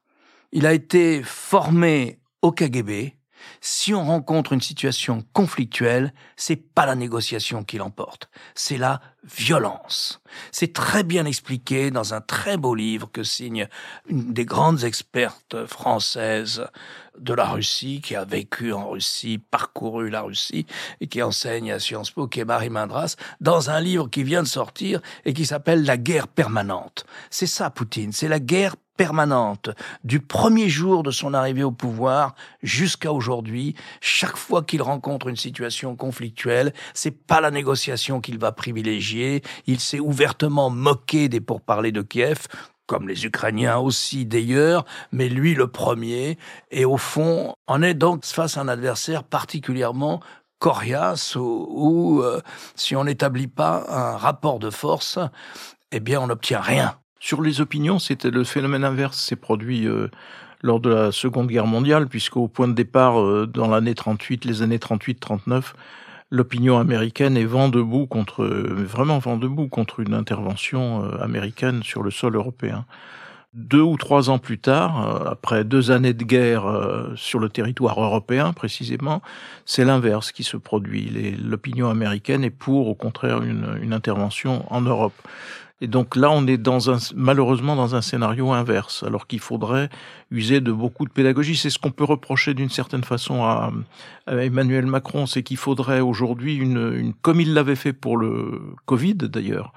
Il 0.52 0.66
a 0.66 0.72
été 0.72 1.22
formé 1.22 2.18
au 2.42 2.52
KGB, 2.52 3.14
si 3.66 3.94
on 3.94 4.04
rencontre 4.04 4.52
une 4.52 4.60
situation 4.60 5.24
conflictuelle, 5.32 6.12
c'est 6.36 6.56
pas 6.56 6.84
la 6.84 6.94
négociation 6.94 7.64
qui 7.64 7.78
l'emporte, 7.78 8.28
c'est 8.54 8.76
la 8.76 9.00
violence. 9.24 10.20
C'est 10.52 10.74
très 10.74 11.02
bien 11.02 11.24
expliqué 11.24 11.90
dans 11.90 12.12
un 12.12 12.20
très 12.20 12.58
beau 12.58 12.74
livre 12.74 13.10
que 13.10 13.22
signe 13.22 13.66
une 14.06 14.34
des 14.34 14.44
grandes 14.44 14.84
expertes 14.84 15.64
françaises 15.64 16.66
de 17.18 17.32
la 17.32 17.46
Russie, 17.46 18.02
qui 18.02 18.14
a 18.14 18.26
vécu 18.26 18.74
en 18.74 18.90
Russie, 18.90 19.38
parcouru 19.38 20.10
la 20.10 20.20
Russie, 20.20 20.66
et 21.00 21.06
qui 21.06 21.22
enseigne 21.22 21.72
à 21.72 21.78
Sciences 21.78 22.10
Po, 22.10 22.28
qui 22.28 22.40
est 22.40 22.44
Marie 22.44 22.68
Mindras, 22.68 23.16
dans 23.40 23.70
un 23.70 23.80
livre 23.80 24.08
qui 24.10 24.24
vient 24.24 24.42
de 24.42 24.48
sortir 24.48 25.00
et 25.24 25.32
qui 25.32 25.46
s'appelle 25.46 25.84
La 25.84 25.96
guerre 25.96 26.28
permanente. 26.28 27.06
C'est 27.30 27.46
ça, 27.46 27.70
Poutine, 27.70 28.12
c'est 28.12 28.28
la 28.28 28.40
guerre 28.40 28.76
permanente 28.96 29.70
du 30.04 30.20
premier 30.20 30.68
jour 30.68 31.02
de 31.02 31.10
son 31.10 31.34
arrivée 31.34 31.64
au 31.64 31.72
pouvoir 31.72 32.34
jusqu'à 32.62 33.12
aujourd'hui. 33.12 33.74
Chaque 34.00 34.36
fois 34.36 34.62
qu'il 34.62 34.82
rencontre 34.82 35.28
une 35.28 35.36
situation 35.36 35.96
conflictuelle, 35.96 36.72
c'est 36.94 37.10
pas 37.26 37.40
la 37.40 37.50
négociation 37.50 38.20
qu'il 38.20 38.38
va 38.38 38.52
privilégier. 38.52 39.42
Il 39.66 39.80
s'est 39.80 40.00
ouvertement 40.00 40.70
moqué 40.70 41.28
des 41.28 41.40
pourparlers 41.40 41.92
de 41.92 42.02
Kiev, 42.02 42.46
comme 42.86 43.08
les 43.08 43.24
Ukrainiens 43.26 43.78
aussi 43.78 44.26
d'ailleurs, 44.26 44.84
mais 45.12 45.28
lui 45.28 45.54
le 45.54 45.68
premier. 45.68 46.38
Et 46.70 46.84
au 46.84 46.96
fond, 46.96 47.54
on 47.66 47.82
est 47.82 47.94
donc 47.94 48.24
face 48.24 48.56
à 48.56 48.60
un 48.60 48.68
adversaire 48.68 49.24
particulièrement 49.24 50.20
coriace 50.58 51.36
où, 51.36 52.22
euh, 52.22 52.40
si 52.74 52.96
on 52.96 53.04
n'établit 53.04 53.48
pas 53.48 53.84
un 53.88 54.16
rapport 54.16 54.58
de 54.58 54.70
force, 54.70 55.18
eh 55.92 56.00
bien 56.00 56.20
on 56.20 56.28
n'obtient 56.28 56.60
rien. 56.60 56.96
Sur 57.24 57.40
les 57.40 57.62
opinions, 57.62 57.98
c'était 57.98 58.30
le 58.30 58.44
phénomène 58.44 58.84
inverse 58.84 59.18
s'est 59.18 59.34
produit 59.34 59.88
euh, 59.88 60.08
lors 60.60 60.78
de 60.78 60.90
la 60.90 61.10
Seconde 61.10 61.46
Guerre 61.46 61.66
mondiale, 61.66 62.06
puisqu'au 62.06 62.48
point 62.48 62.68
de 62.68 62.74
départ, 62.74 63.18
euh, 63.18 63.46
dans 63.46 63.66
l'année 63.66 63.94
38, 63.94 64.44
les 64.44 64.60
années 64.60 64.76
38-39, 64.76 65.72
l'opinion 66.30 66.78
américaine 66.78 67.38
est 67.38 67.46
vent 67.46 67.70
debout 67.70 68.04
contre, 68.04 68.44
euh, 68.44 68.84
vraiment 68.86 69.20
vent 69.20 69.38
debout 69.38 69.68
contre 69.68 70.00
une 70.00 70.12
intervention 70.12 71.02
américaine 71.18 71.82
sur 71.82 72.02
le 72.02 72.10
sol 72.10 72.36
européen. 72.36 72.84
Deux 73.54 73.80
ou 73.80 73.96
trois 73.96 74.28
ans 74.28 74.38
plus 74.38 74.58
tard, 74.58 75.26
après 75.26 75.64
deux 75.64 75.92
années 75.92 76.12
de 76.12 76.24
guerre 76.24 76.64
sur 77.14 77.38
le 77.38 77.48
territoire 77.48 78.02
européen 78.02 78.52
précisément, 78.52 79.22
c'est 79.64 79.84
l'inverse 79.84 80.32
qui 80.32 80.42
se 80.42 80.56
produit. 80.56 81.36
L'opinion 81.40 81.88
américaine 81.88 82.42
est 82.42 82.50
pour, 82.50 82.88
au 82.88 82.96
contraire, 82.96 83.42
une 83.42 83.92
intervention 83.92 84.66
en 84.74 84.80
Europe. 84.80 85.14
Et 85.80 85.88
donc 85.88 86.14
là, 86.14 86.30
on 86.30 86.46
est 86.46 86.56
dans 86.56 86.90
un, 86.90 86.98
malheureusement 87.16 87.74
dans 87.74 87.94
un 87.94 88.00
scénario 88.00 88.52
inverse, 88.52 89.02
alors 89.02 89.26
qu'il 89.26 89.40
faudrait 89.40 89.90
user 90.30 90.60
de 90.60 90.72
beaucoup 90.72 91.04
de 91.04 91.10
pédagogie. 91.10 91.56
C'est 91.56 91.70
ce 91.70 91.78
qu'on 91.78 91.90
peut 91.90 92.04
reprocher 92.04 92.54
d'une 92.54 92.70
certaine 92.70 93.04
façon 93.04 93.44
à, 93.44 93.72
Emmanuel 94.26 94.86
Macron, 94.86 95.26
c'est 95.26 95.42
qu'il 95.42 95.56
faudrait 95.56 96.00
aujourd'hui 96.00 96.54
une, 96.54 96.92
une, 96.94 97.12
comme 97.14 97.40
il 97.40 97.54
l'avait 97.54 97.76
fait 97.76 97.92
pour 97.92 98.16
le 98.16 98.60
Covid 98.86 99.14
d'ailleurs, 99.14 99.72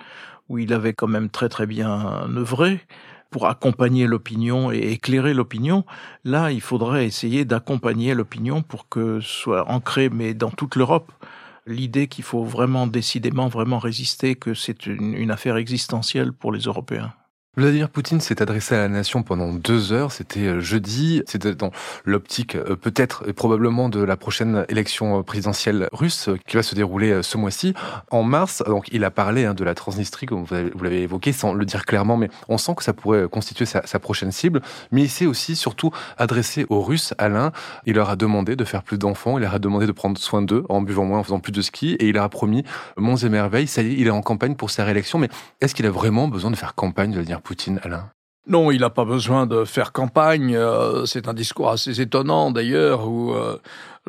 où 0.49 0.59
il 0.59 0.71
avait 0.71 0.93
quand 0.93 1.07
même 1.07 1.29
très 1.29 1.49
très 1.49 1.65
bien 1.65 2.27
œuvré 2.35 2.79
pour 3.29 3.47
accompagner 3.47 4.07
l'opinion 4.07 4.71
et 4.71 4.91
éclairer 4.91 5.33
l'opinion. 5.33 5.83
Là, 6.23 6.51
il 6.51 6.61
faudrait 6.61 7.05
essayer 7.05 7.43
d'accompagner 7.43 8.13
l'opinion 8.13 8.61
pour 8.61 8.87
que 8.87 9.19
soit 9.19 9.69
ancré, 9.69 10.09
mais 10.09 10.33
dans 10.33 10.51
toute 10.51 10.75
l'Europe, 10.75 11.11
l'idée 11.67 12.07
qu'il 12.07 12.23
faut 12.23 12.43
vraiment 12.43 12.87
décidément 12.87 13.47
vraiment 13.47 13.79
résister, 13.79 14.35
que 14.35 14.53
c'est 14.53 14.85
une, 14.85 15.29
affaire 15.31 15.57
existentielle 15.57 16.31
pour 16.31 16.51
les 16.51 16.61
Européens. 16.61 17.13
Vladimir 17.57 17.89
Poutine 17.89 18.21
s'est 18.21 18.39
adressé 18.39 18.75
à 18.75 18.77
la 18.77 18.87
nation 18.87 19.23
pendant 19.23 19.51
deux 19.51 19.91
heures. 19.91 20.11
C'était 20.11 20.41
euh, 20.41 20.59
jeudi. 20.59 21.23
C'était 21.25 21.55
dans 21.55 21.71
l'optique 22.05 22.55
euh, 22.55 22.75
peut-être 22.75 23.27
et 23.27 23.33
probablement 23.33 23.89
de 23.89 23.99
la 23.99 24.15
prochaine 24.15 24.63
élection 24.69 25.23
présidentielle 25.23 25.89
russe 25.91 26.29
qui 26.45 26.55
va 26.55 26.61
se 26.61 26.75
dérouler 26.75 27.09
euh, 27.09 27.23
ce 27.23 27.35
mois-ci. 27.35 27.73
En 28.11 28.21
mars, 28.21 28.61
donc 28.67 28.89
il 28.91 29.03
a 29.03 29.09
parlé 29.09 29.45
hein, 29.45 29.55
de 29.55 29.63
la 29.63 29.73
Transnistrie, 29.73 30.27
comme 30.27 30.43
vous 30.43 30.83
l'avez 30.83 31.01
évoqué, 31.01 31.31
sans 31.31 31.51
le 31.51 31.65
dire 31.65 31.87
clairement, 31.87 32.15
mais 32.15 32.29
on 32.47 32.59
sent 32.59 32.75
que 32.77 32.83
ça 32.83 32.93
pourrait 32.93 33.27
constituer 33.27 33.65
sa, 33.65 33.87
sa 33.87 33.97
prochaine 33.97 34.31
cible. 34.31 34.61
Mais 34.91 35.01
il 35.01 35.09
s'est 35.09 35.25
aussi 35.25 35.55
surtout 35.55 35.89
adressé 36.19 36.67
aux 36.69 36.83
Russes. 36.83 37.15
Alain, 37.17 37.53
il 37.87 37.95
leur 37.95 38.11
a 38.11 38.15
demandé 38.15 38.55
de 38.55 38.65
faire 38.65 38.83
plus 38.83 38.99
d'enfants. 38.99 39.39
Il 39.39 39.41
leur 39.41 39.55
a 39.55 39.59
demandé 39.59 39.87
de 39.87 39.91
prendre 39.91 40.19
soin 40.19 40.43
d'eux 40.43 40.63
en 40.69 40.83
buvant 40.83 41.05
moins, 41.05 41.17
en 41.17 41.23
faisant 41.23 41.39
plus 41.39 41.53
de 41.53 41.63
ski. 41.63 41.93
Et 41.95 42.09
il 42.09 42.13
leur 42.13 42.23
a 42.23 42.29
promis 42.29 42.63
monts 42.97 43.15
et 43.15 43.29
merveilles. 43.29 43.65
Ça 43.65 43.81
y 43.81 43.87
est, 43.87 43.93
il 43.93 44.05
est 44.05 44.11
en 44.11 44.21
campagne 44.21 44.53
pour 44.53 44.69
sa 44.69 44.83
réélection. 44.83 45.17
Mais 45.17 45.29
est-ce 45.59 45.73
qu'il 45.73 45.87
a 45.87 45.91
vraiment 45.91 46.27
besoin 46.27 46.51
de 46.51 46.55
faire 46.55 46.75
campagne, 46.75 47.13
Vladimir 47.13 47.41
Poutine, 47.41 47.46
Alain? 47.83 48.09
Non, 48.47 48.71
il 48.71 48.79
n'a 48.79 48.89
pas 48.89 49.03
besoin 49.03 49.45
de 49.45 49.65
faire 49.65 49.91
campagne. 49.91 50.55
Euh, 50.55 51.05
c'est 51.05 51.27
un 51.27 51.33
discours 51.33 51.69
assez 51.69 51.99
étonnant 51.99 52.51
d'ailleurs 52.51 53.07
où 53.07 53.33
euh, 53.33 53.57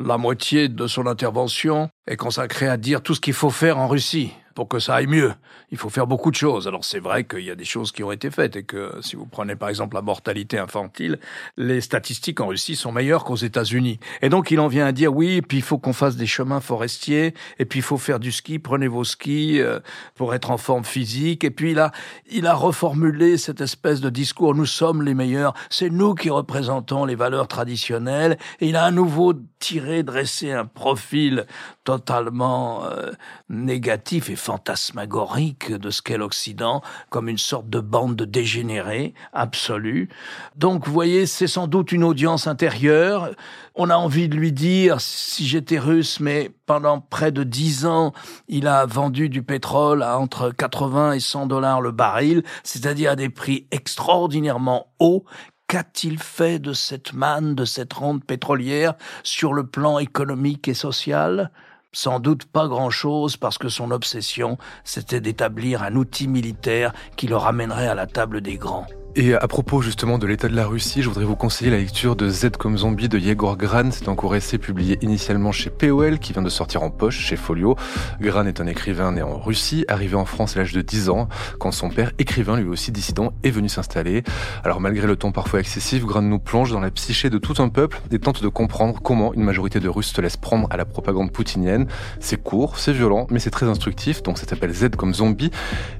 la 0.03 0.17
moitié 0.17 0.69
de 0.69 0.87
son 0.87 1.07
intervention 1.07 1.89
est 2.07 2.17
consacrée 2.17 2.67
à 2.67 2.77
dire 2.77 3.01
tout 3.01 3.15
ce 3.15 3.21
qu'il 3.21 3.33
faut 3.33 3.49
faire 3.49 3.77
en 3.77 3.87
Russie 3.87 4.31
pour 4.59 4.67
que 4.67 4.79
ça 4.79 4.95
aille 4.95 5.07
mieux. 5.07 5.31
Il 5.71 5.77
faut 5.77 5.87
faire 5.89 6.05
beaucoup 6.05 6.31
de 6.31 6.35
choses. 6.35 6.67
Alors 6.67 6.83
c'est 6.83 6.99
vrai 6.99 7.23
qu'il 7.23 7.45
y 7.45 7.49
a 7.49 7.55
des 7.55 7.63
choses 7.63 7.93
qui 7.93 8.03
ont 8.03 8.11
été 8.11 8.29
faites 8.29 8.57
et 8.57 8.63
que 8.63 8.91
si 9.01 9.15
vous 9.15 9.25
prenez 9.25 9.55
par 9.55 9.69
exemple 9.69 9.95
la 9.95 10.01
mortalité 10.01 10.57
infantile, 10.57 11.17
les 11.55 11.79
statistiques 11.79 12.41
en 12.41 12.47
Russie 12.47 12.75
sont 12.75 12.91
meilleures 12.91 13.23
qu'aux 13.23 13.37
États-Unis. 13.37 14.01
Et 14.21 14.27
donc 14.27 14.51
il 14.51 14.59
en 14.59 14.67
vient 14.67 14.85
à 14.85 14.91
dire 14.91 15.15
oui, 15.15 15.37
et 15.37 15.41
puis 15.41 15.59
il 15.59 15.63
faut 15.63 15.77
qu'on 15.77 15.93
fasse 15.93 16.17
des 16.17 16.25
chemins 16.25 16.59
forestiers, 16.59 17.33
et 17.57 17.63
puis 17.63 17.79
il 17.79 17.83
faut 17.83 17.97
faire 17.97 18.19
du 18.19 18.33
ski, 18.33 18.59
prenez 18.59 18.89
vos 18.89 19.05
skis 19.05 19.61
euh, 19.61 19.79
pour 20.15 20.33
être 20.33 20.51
en 20.51 20.57
forme 20.57 20.83
physique. 20.83 21.45
Et 21.45 21.51
puis 21.51 21.71
il 21.71 21.79
a, 21.79 21.93
il 22.29 22.45
a 22.45 22.53
reformulé 22.53 23.37
cette 23.37 23.61
espèce 23.61 24.01
de 24.01 24.09
discours, 24.09 24.55
nous 24.55 24.65
sommes 24.65 25.03
les 25.03 25.13
meilleurs, 25.13 25.53
c'est 25.69 25.89
nous 25.89 26.15
qui 26.15 26.29
représentons 26.29 27.05
les 27.05 27.15
valeurs 27.15 27.47
traditionnelles. 27.47 28.37
Et 28.59 28.67
il 28.67 28.75
a 28.75 28.83
à 28.83 28.91
nouveau 28.91 29.33
tiré, 29.59 29.88
dressé 30.03 30.51
un 30.51 30.65
profil 30.65 31.45
totalement 31.83 32.85
euh, 32.85 33.11
négatif 33.49 34.29
et 34.29 34.35
fantasmagorique 34.35 35.71
de 35.71 35.89
ce 35.89 36.01
qu'est 36.01 36.17
l'Occident, 36.17 36.81
comme 37.09 37.29
une 37.29 37.37
sorte 37.37 37.69
de 37.69 37.79
bande 37.79 38.15
de 38.15 38.25
dégénérés 38.25 39.13
absolue. 39.33 40.09
Donc, 40.55 40.85
vous 40.85 40.93
voyez, 40.93 41.25
c'est 41.25 41.47
sans 41.47 41.67
doute 41.67 41.91
une 41.91 42.03
audience 42.03 42.47
intérieure. 42.47 43.31
On 43.75 43.89
a 43.89 43.95
envie 43.95 44.29
de 44.29 44.35
lui 44.35 44.51
dire, 44.51 45.01
si 45.01 45.47
j'étais 45.47 45.79
russe, 45.79 46.19
mais 46.19 46.51
pendant 46.65 46.99
près 46.99 47.31
de 47.31 47.43
dix 47.43 47.85
ans, 47.85 48.13
il 48.47 48.67
a 48.67 48.85
vendu 48.85 49.29
du 49.29 49.41
pétrole 49.41 50.03
à 50.03 50.19
entre 50.19 50.51
80 50.51 51.13
et 51.13 51.19
100 51.19 51.47
dollars 51.47 51.81
le 51.81 51.91
baril, 51.91 52.43
c'est-à-dire 52.63 53.11
à 53.11 53.15
des 53.15 53.29
prix 53.29 53.65
extraordinairement 53.71 54.87
hauts 54.99 55.25
Qu'a-t-il 55.69 56.17
fait 56.17 56.57
de 56.57 56.73
cette 56.73 57.13
manne, 57.13 57.53
de 57.53 57.63
cette 57.63 57.93
rente 57.93 58.23
pétrolière 58.23 58.95
sur 59.21 59.53
le 59.53 59.67
plan 59.67 59.99
économique 59.99 60.67
et 60.67 60.73
social? 60.73 61.51
Sans 61.91 62.19
doute 62.19 62.45
pas 62.45 62.67
grand-chose 62.67 63.37
parce 63.37 63.59
que 63.59 63.69
son 63.69 63.91
obsession, 63.91 64.57
c'était 64.83 65.21
d'établir 65.21 65.83
un 65.83 65.93
outil 65.93 66.27
militaire 66.27 66.91
qui 67.17 67.27
le 67.27 67.35
ramènerait 67.35 67.87
à 67.87 67.93
la 67.93 68.07
table 68.07 68.41
des 68.41 68.57
grands. 68.57 68.87
Et 69.21 69.33
à 69.33 69.49
propos 69.49 69.81
justement 69.81 70.17
de 70.17 70.25
l'état 70.25 70.47
de 70.47 70.55
la 70.55 70.65
Russie, 70.65 71.01
je 71.01 71.09
voudrais 71.09 71.25
vous 71.25 71.35
conseiller 71.35 71.69
la 71.69 71.77
lecture 71.77 72.15
de 72.15 72.29
Z 72.29 72.51
comme 72.57 72.77
zombie 72.77 73.09
de 73.09 73.19
Yegor 73.19 73.57
Gran. 73.57 73.91
C'est 73.91 74.07
un 74.07 74.15
court 74.15 74.33
essai 74.33 74.57
publié 74.57 74.97
initialement 75.01 75.51
chez 75.51 75.69
POL 75.69 76.19
qui 76.19 76.31
vient 76.31 76.41
de 76.41 76.47
sortir 76.47 76.83
en 76.83 76.89
poche 76.89 77.19
chez 77.19 77.35
Folio. 77.35 77.75
Gran 78.21 78.45
est 78.45 78.61
un 78.61 78.67
écrivain 78.67 79.11
né 79.11 79.21
en 79.21 79.37
Russie, 79.37 79.83
arrivé 79.89 80.15
en 80.15 80.23
France 80.23 80.55
à 80.55 80.59
l'âge 80.59 80.71
de 80.71 80.81
10 80.81 81.09
ans, 81.09 81.27
quand 81.59 81.73
son 81.73 81.89
père, 81.89 82.13
écrivain 82.17 82.55
lui 82.55 82.69
aussi 82.69 82.93
dissident, 82.93 83.33
est 83.43 83.49
venu 83.49 83.67
s'installer. 83.67 84.23
Alors 84.63 84.79
malgré 84.79 85.05
le 85.05 85.17
ton 85.17 85.33
parfois 85.33 85.59
excessif, 85.59 86.05
Gran 86.05 86.21
nous 86.21 86.39
plonge 86.39 86.71
dans 86.71 86.79
la 86.79 86.89
psyché 86.89 87.29
de 87.29 87.39
tout 87.39 87.61
un 87.61 87.67
peuple 87.67 87.99
et 88.11 88.19
tente 88.19 88.41
de 88.41 88.47
comprendre 88.47 89.01
comment 89.01 89.33
une 89.33 89.43
majorité 89.43 89.81
de 89.81 89.89
Russes 89.89 90.13
se 90.13 90.21
laisse 90.21 90.37
prendre 90.37 90.69
à 90.69 90.77
la 90.77 90.85
propagande 90.85 91.33
poutinienne. 91.33 91.87
C'est 92.21 92.41
court, 92.41 92.79
c'est 92.79 92.93
violent, 92.93 93.27
mais 93.31 93.39
c'est 93.39 93.51
très 93.51 93.65
instructif, 93.65 94.23
donc 94.23 94.37
ça 94.37 94.47
s'appelle 94.47 94.73
Z 94.73 94.91
comme 94.95 95.13
zombie. 95.13 95.51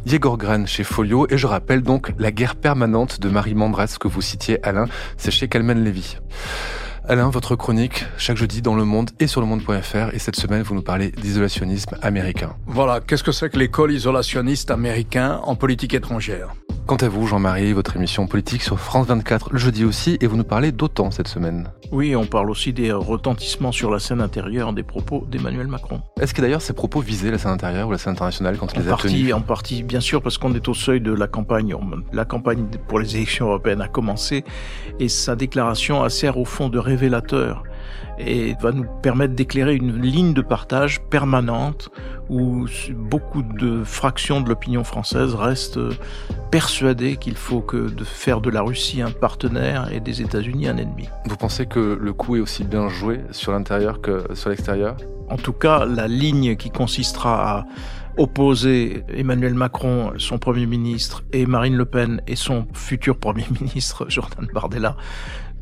Yegor 0.05 0.38
Gran 0.38 0.65
chez 0.65 0.86
Folio, 0.86 1.27
et 1.29 1.38
je 1.38 1.47
rappelle 1.47 1.82
donc 1.82 2.13
la 2.17 2.32
guerre 2.32 2.55
permanente 2.55 3.08
de 3.17 3.29
Marie 3.29 3.55
Mandras 3.55 3.97
que 3.99 4.07
vous 4.07 4.21
citiez, 4.21 4.63
Alain. 4.65 4.85
C'est 5.17 5.31
chez 5.31 5.47
Calmen 5.47 5.83
Lévy. 5.83 6.17
Alain, 7.07 7.29
votre 7.29 7.55
chronique, 7.55 8.05
chaque 8.17 8.37
jeudi 8.37 8.61
dans 8.61 8.75
Le 8.75 8.85
Monde 8.85 9.09
et 9.19 9.25
sur 9.25 9.41
le 9.41 9.47
monde.fr. 9.47 10.13
Et 10.13 10.19
cette 10.19 10.35
semaine, 10.35 10.61
vous 10.61 10.75
nous 10.75 10.83
parlez 10.83 11.09
d'isolationnisme 11.09 11.97
américain. 12.03 12.55
Voilà, 12.67 12.99
qu'est-ce 13.01 13.23
que 13.23 13.31
c'est 13.31 13.49
que 13.49 13.57
l'école 13.57 13.91
isolationniste 13.91 14.69
américain 14.69 15.41
en 15.43 15.55
politique 15.55 15.95
étrangère? 15.95 16.49
Quant 16.89 16.95
à 16.95 17.08
vous, 17.08 17.28
Jean-Marie, 17.28 17.71
votre 17.71 17.97
émission 17.97 18.25
politique 18.25 18.63
sur 18.63 18.80
France 18.80 19.06
24 19.06 19.49
le 19.52 19.60
jeudi 19.60 19.86
aussi, 19.86 20.17
et 20.21 20.25
vous 20.25 20.38
nous 20.38 20.43
parlez 20.43 20.71
d'OTAN 20.71 21.12
cette 21.12 21.28
semaine. 21.28 21.69
Oui, 21.91 22.15
on 22.15 22.25
parle 22.25 22.49
aussi 22.49 22.73
des 22.73 22.91
retentissements 22.91 23.71
sur 23.71 23.91
la 23.91 23.99
scène 23.99 24.21
intérieure 24.21 24.73
des 24.73 24.82
propos 24.82 25.23
d'Emmanuel 25.30 25.67
Macron. 25.67 26.02
Est-ce 26.19 26.34
que 26.34 26.41
d'ailleurs 26.41 26.63
ces 26.63 26.73
propos 26.73 27.02
visaient 27.02 27.30
la 27.30 27.38
scène 27.38 27.52
intérieure 27.52 27.89
ou 27.89 27.91
la 27.91 27.99
scène 27.99 28.13
internationale 28.13 28.58
quand 28.58 28.73
il 28.73 28.82
les 28.82 28.91
a 28.91 28.95
tenus 28.95 29.34
En 29.36 29.41
partie, 29.41 29.84
bien 29.84 29.99
sûr, 29.99 30.23
parce 30.23 30.39
qu'on 30.39 30.56
est 30.56 30.67
au 30.67 30.73
seuil 30.73 30.99
de 30.99 31.13
la 31.13 31.28
campagne. 31.28 31.75
La 32.12 32.25
campagne 32.25 32.65
pour 32.88 32.97
les 32.97 33.17
élections 33.17 33.45
européennes 33.45 33.82
a 33.82 33.88
commencé, 33.88 34.43
et 34.99 35.10
sa 35.10 35.36
déclaration 35.36 36.02
a 36.02 36.10
sert 36.10 36.39
au 36.39 36.45
fond 36.45 36.69
de 36.69 36.80
révélateur 36.80 37.65
et 38.17 38.56
va 38.62 38.71
nous 38.71 38.86
permettre 39.02 39.34
d'éclairer 39.34 39.75
une 39.75 40.02
ligne 40.02 40.34
de 40.34 40.41
partage 40.41 41.02
permanente 41.02 41.89
où 42.30 42.65
beaucoup 42.93 43.41
de 43.41 43.84
fractions 43.84 44.41
de 44.41 44.49
l'opinion 44.49 44.84
française 44.84 45.34
restent 45.34 45.80
persuadées 46.52 47.17
qu'il 47.17 47.36
faut 47.36 47.62
que 47.62 47.89
de 47.89 48.04
faire 48.04 48.41
de 48.41 48.49
la 48.49 48.62
Russie 48.62 49.02
un 49.02 49.12
partenaire 49.12 49.91
et 49.91 49.99
des 49.99 50.21
États-Unis 50.21 50.67
un 50.67 50.78
ennemi. 50.78 51.10
Vous 51.25 51.38
pensez 51.38 51.65
que 51.65 51.97
le 51.99 52.13
coup 52.13 52.36
est 52.36 52.39
aussi 52.39 52.63
bien 52.63 52.89
joué 52.89 53.21
sur 53.32 53.52
l'intérieur 53.52 54.02
que 54.02 54.23
sur 54.34 54.49
l'extérieur? 54.49 54.95
En 55.30 55.38
tout 55.38 55.54
cas, 55.54 55.86
la 55.86 56.08
ligne 56.08 56.56
qui 56.56 56.71
consistera 56.71 57.60
à 57.60 57.65
opposer 58.17 59.04
Emmanuel 59.15 59.54
Macron, 59.54 60.13
son 60.17 60.39
Premier 60.39 60.65
ministre, 60.65 61.23
et 61.32 61.45
Marine 61.45 61.75
Le 61.75 61.86
Pen 61.86 62.21
et 62.28 62.36
son 62.36 62.67
futur 62.73 63.17
Premier 63.17 63.45
ministre, 63.62 64.08
Jordan 64.10 64.47
Bardella, 64.54 64.97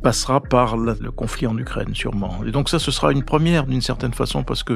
passera 0.02 0.42
par 0.42 0.78
le 0.78 1.12
conflit 1.12 1.48
en 1.48 1.58
Ukraine 1.58 1.94
sûrement. 1.94 2.40
Et 2.46 2.52
donc 2.52 2.70
ça, 2.70 2.80
ce 2.80 2.92
sera 2.92 3.12
une 3.12 3.24
première 3.24 3.66
d'une 3.66 3.82
certaine 3.82 4.14
façon 4.14 4.44
parce 4.44 4.64
que 4.64 4.74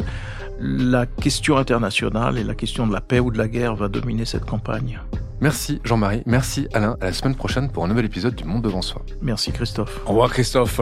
la 0.59 1.05
question 1.05 1.57
internationale 1.57 2.37
et 2.37 2.43
la 2.43 2.55
question 2.55 2.87
de 2.87 2.93
la 2.93 3.01
paix 3.01 3.19
ou 3.19 3.31
de 3.31 3.37
la 3.37 3.47
guerre 3.47 3.75
va 3.75 3.87
dominer 3.87 4.25
cette 4.25 4.45
campagne. 4.45 4.99
Merci 5.39 5.81
Jean-Marie, 5.83 6.21
merci 6.25 6.67
Alain. 6.73 6.97
À 7.01 7.05
la 7.05 7.13
semaine 7.13 7.35
prochaine 7.35 7.71
pour 7.71 7.83
un 7.83 7.87
nouvel 7.87 8.05
épisode 8.05 8.35
du 8.35 8.43
Monde 8.43 8.61
devant 8.61 8.83
soi. 8.83 9.03
Merci 9.21 9.51
Christophe. 9.51 10.01
Au 10.05 10.09
revoir 10.09 10.29
Christophe. 10.29 10.81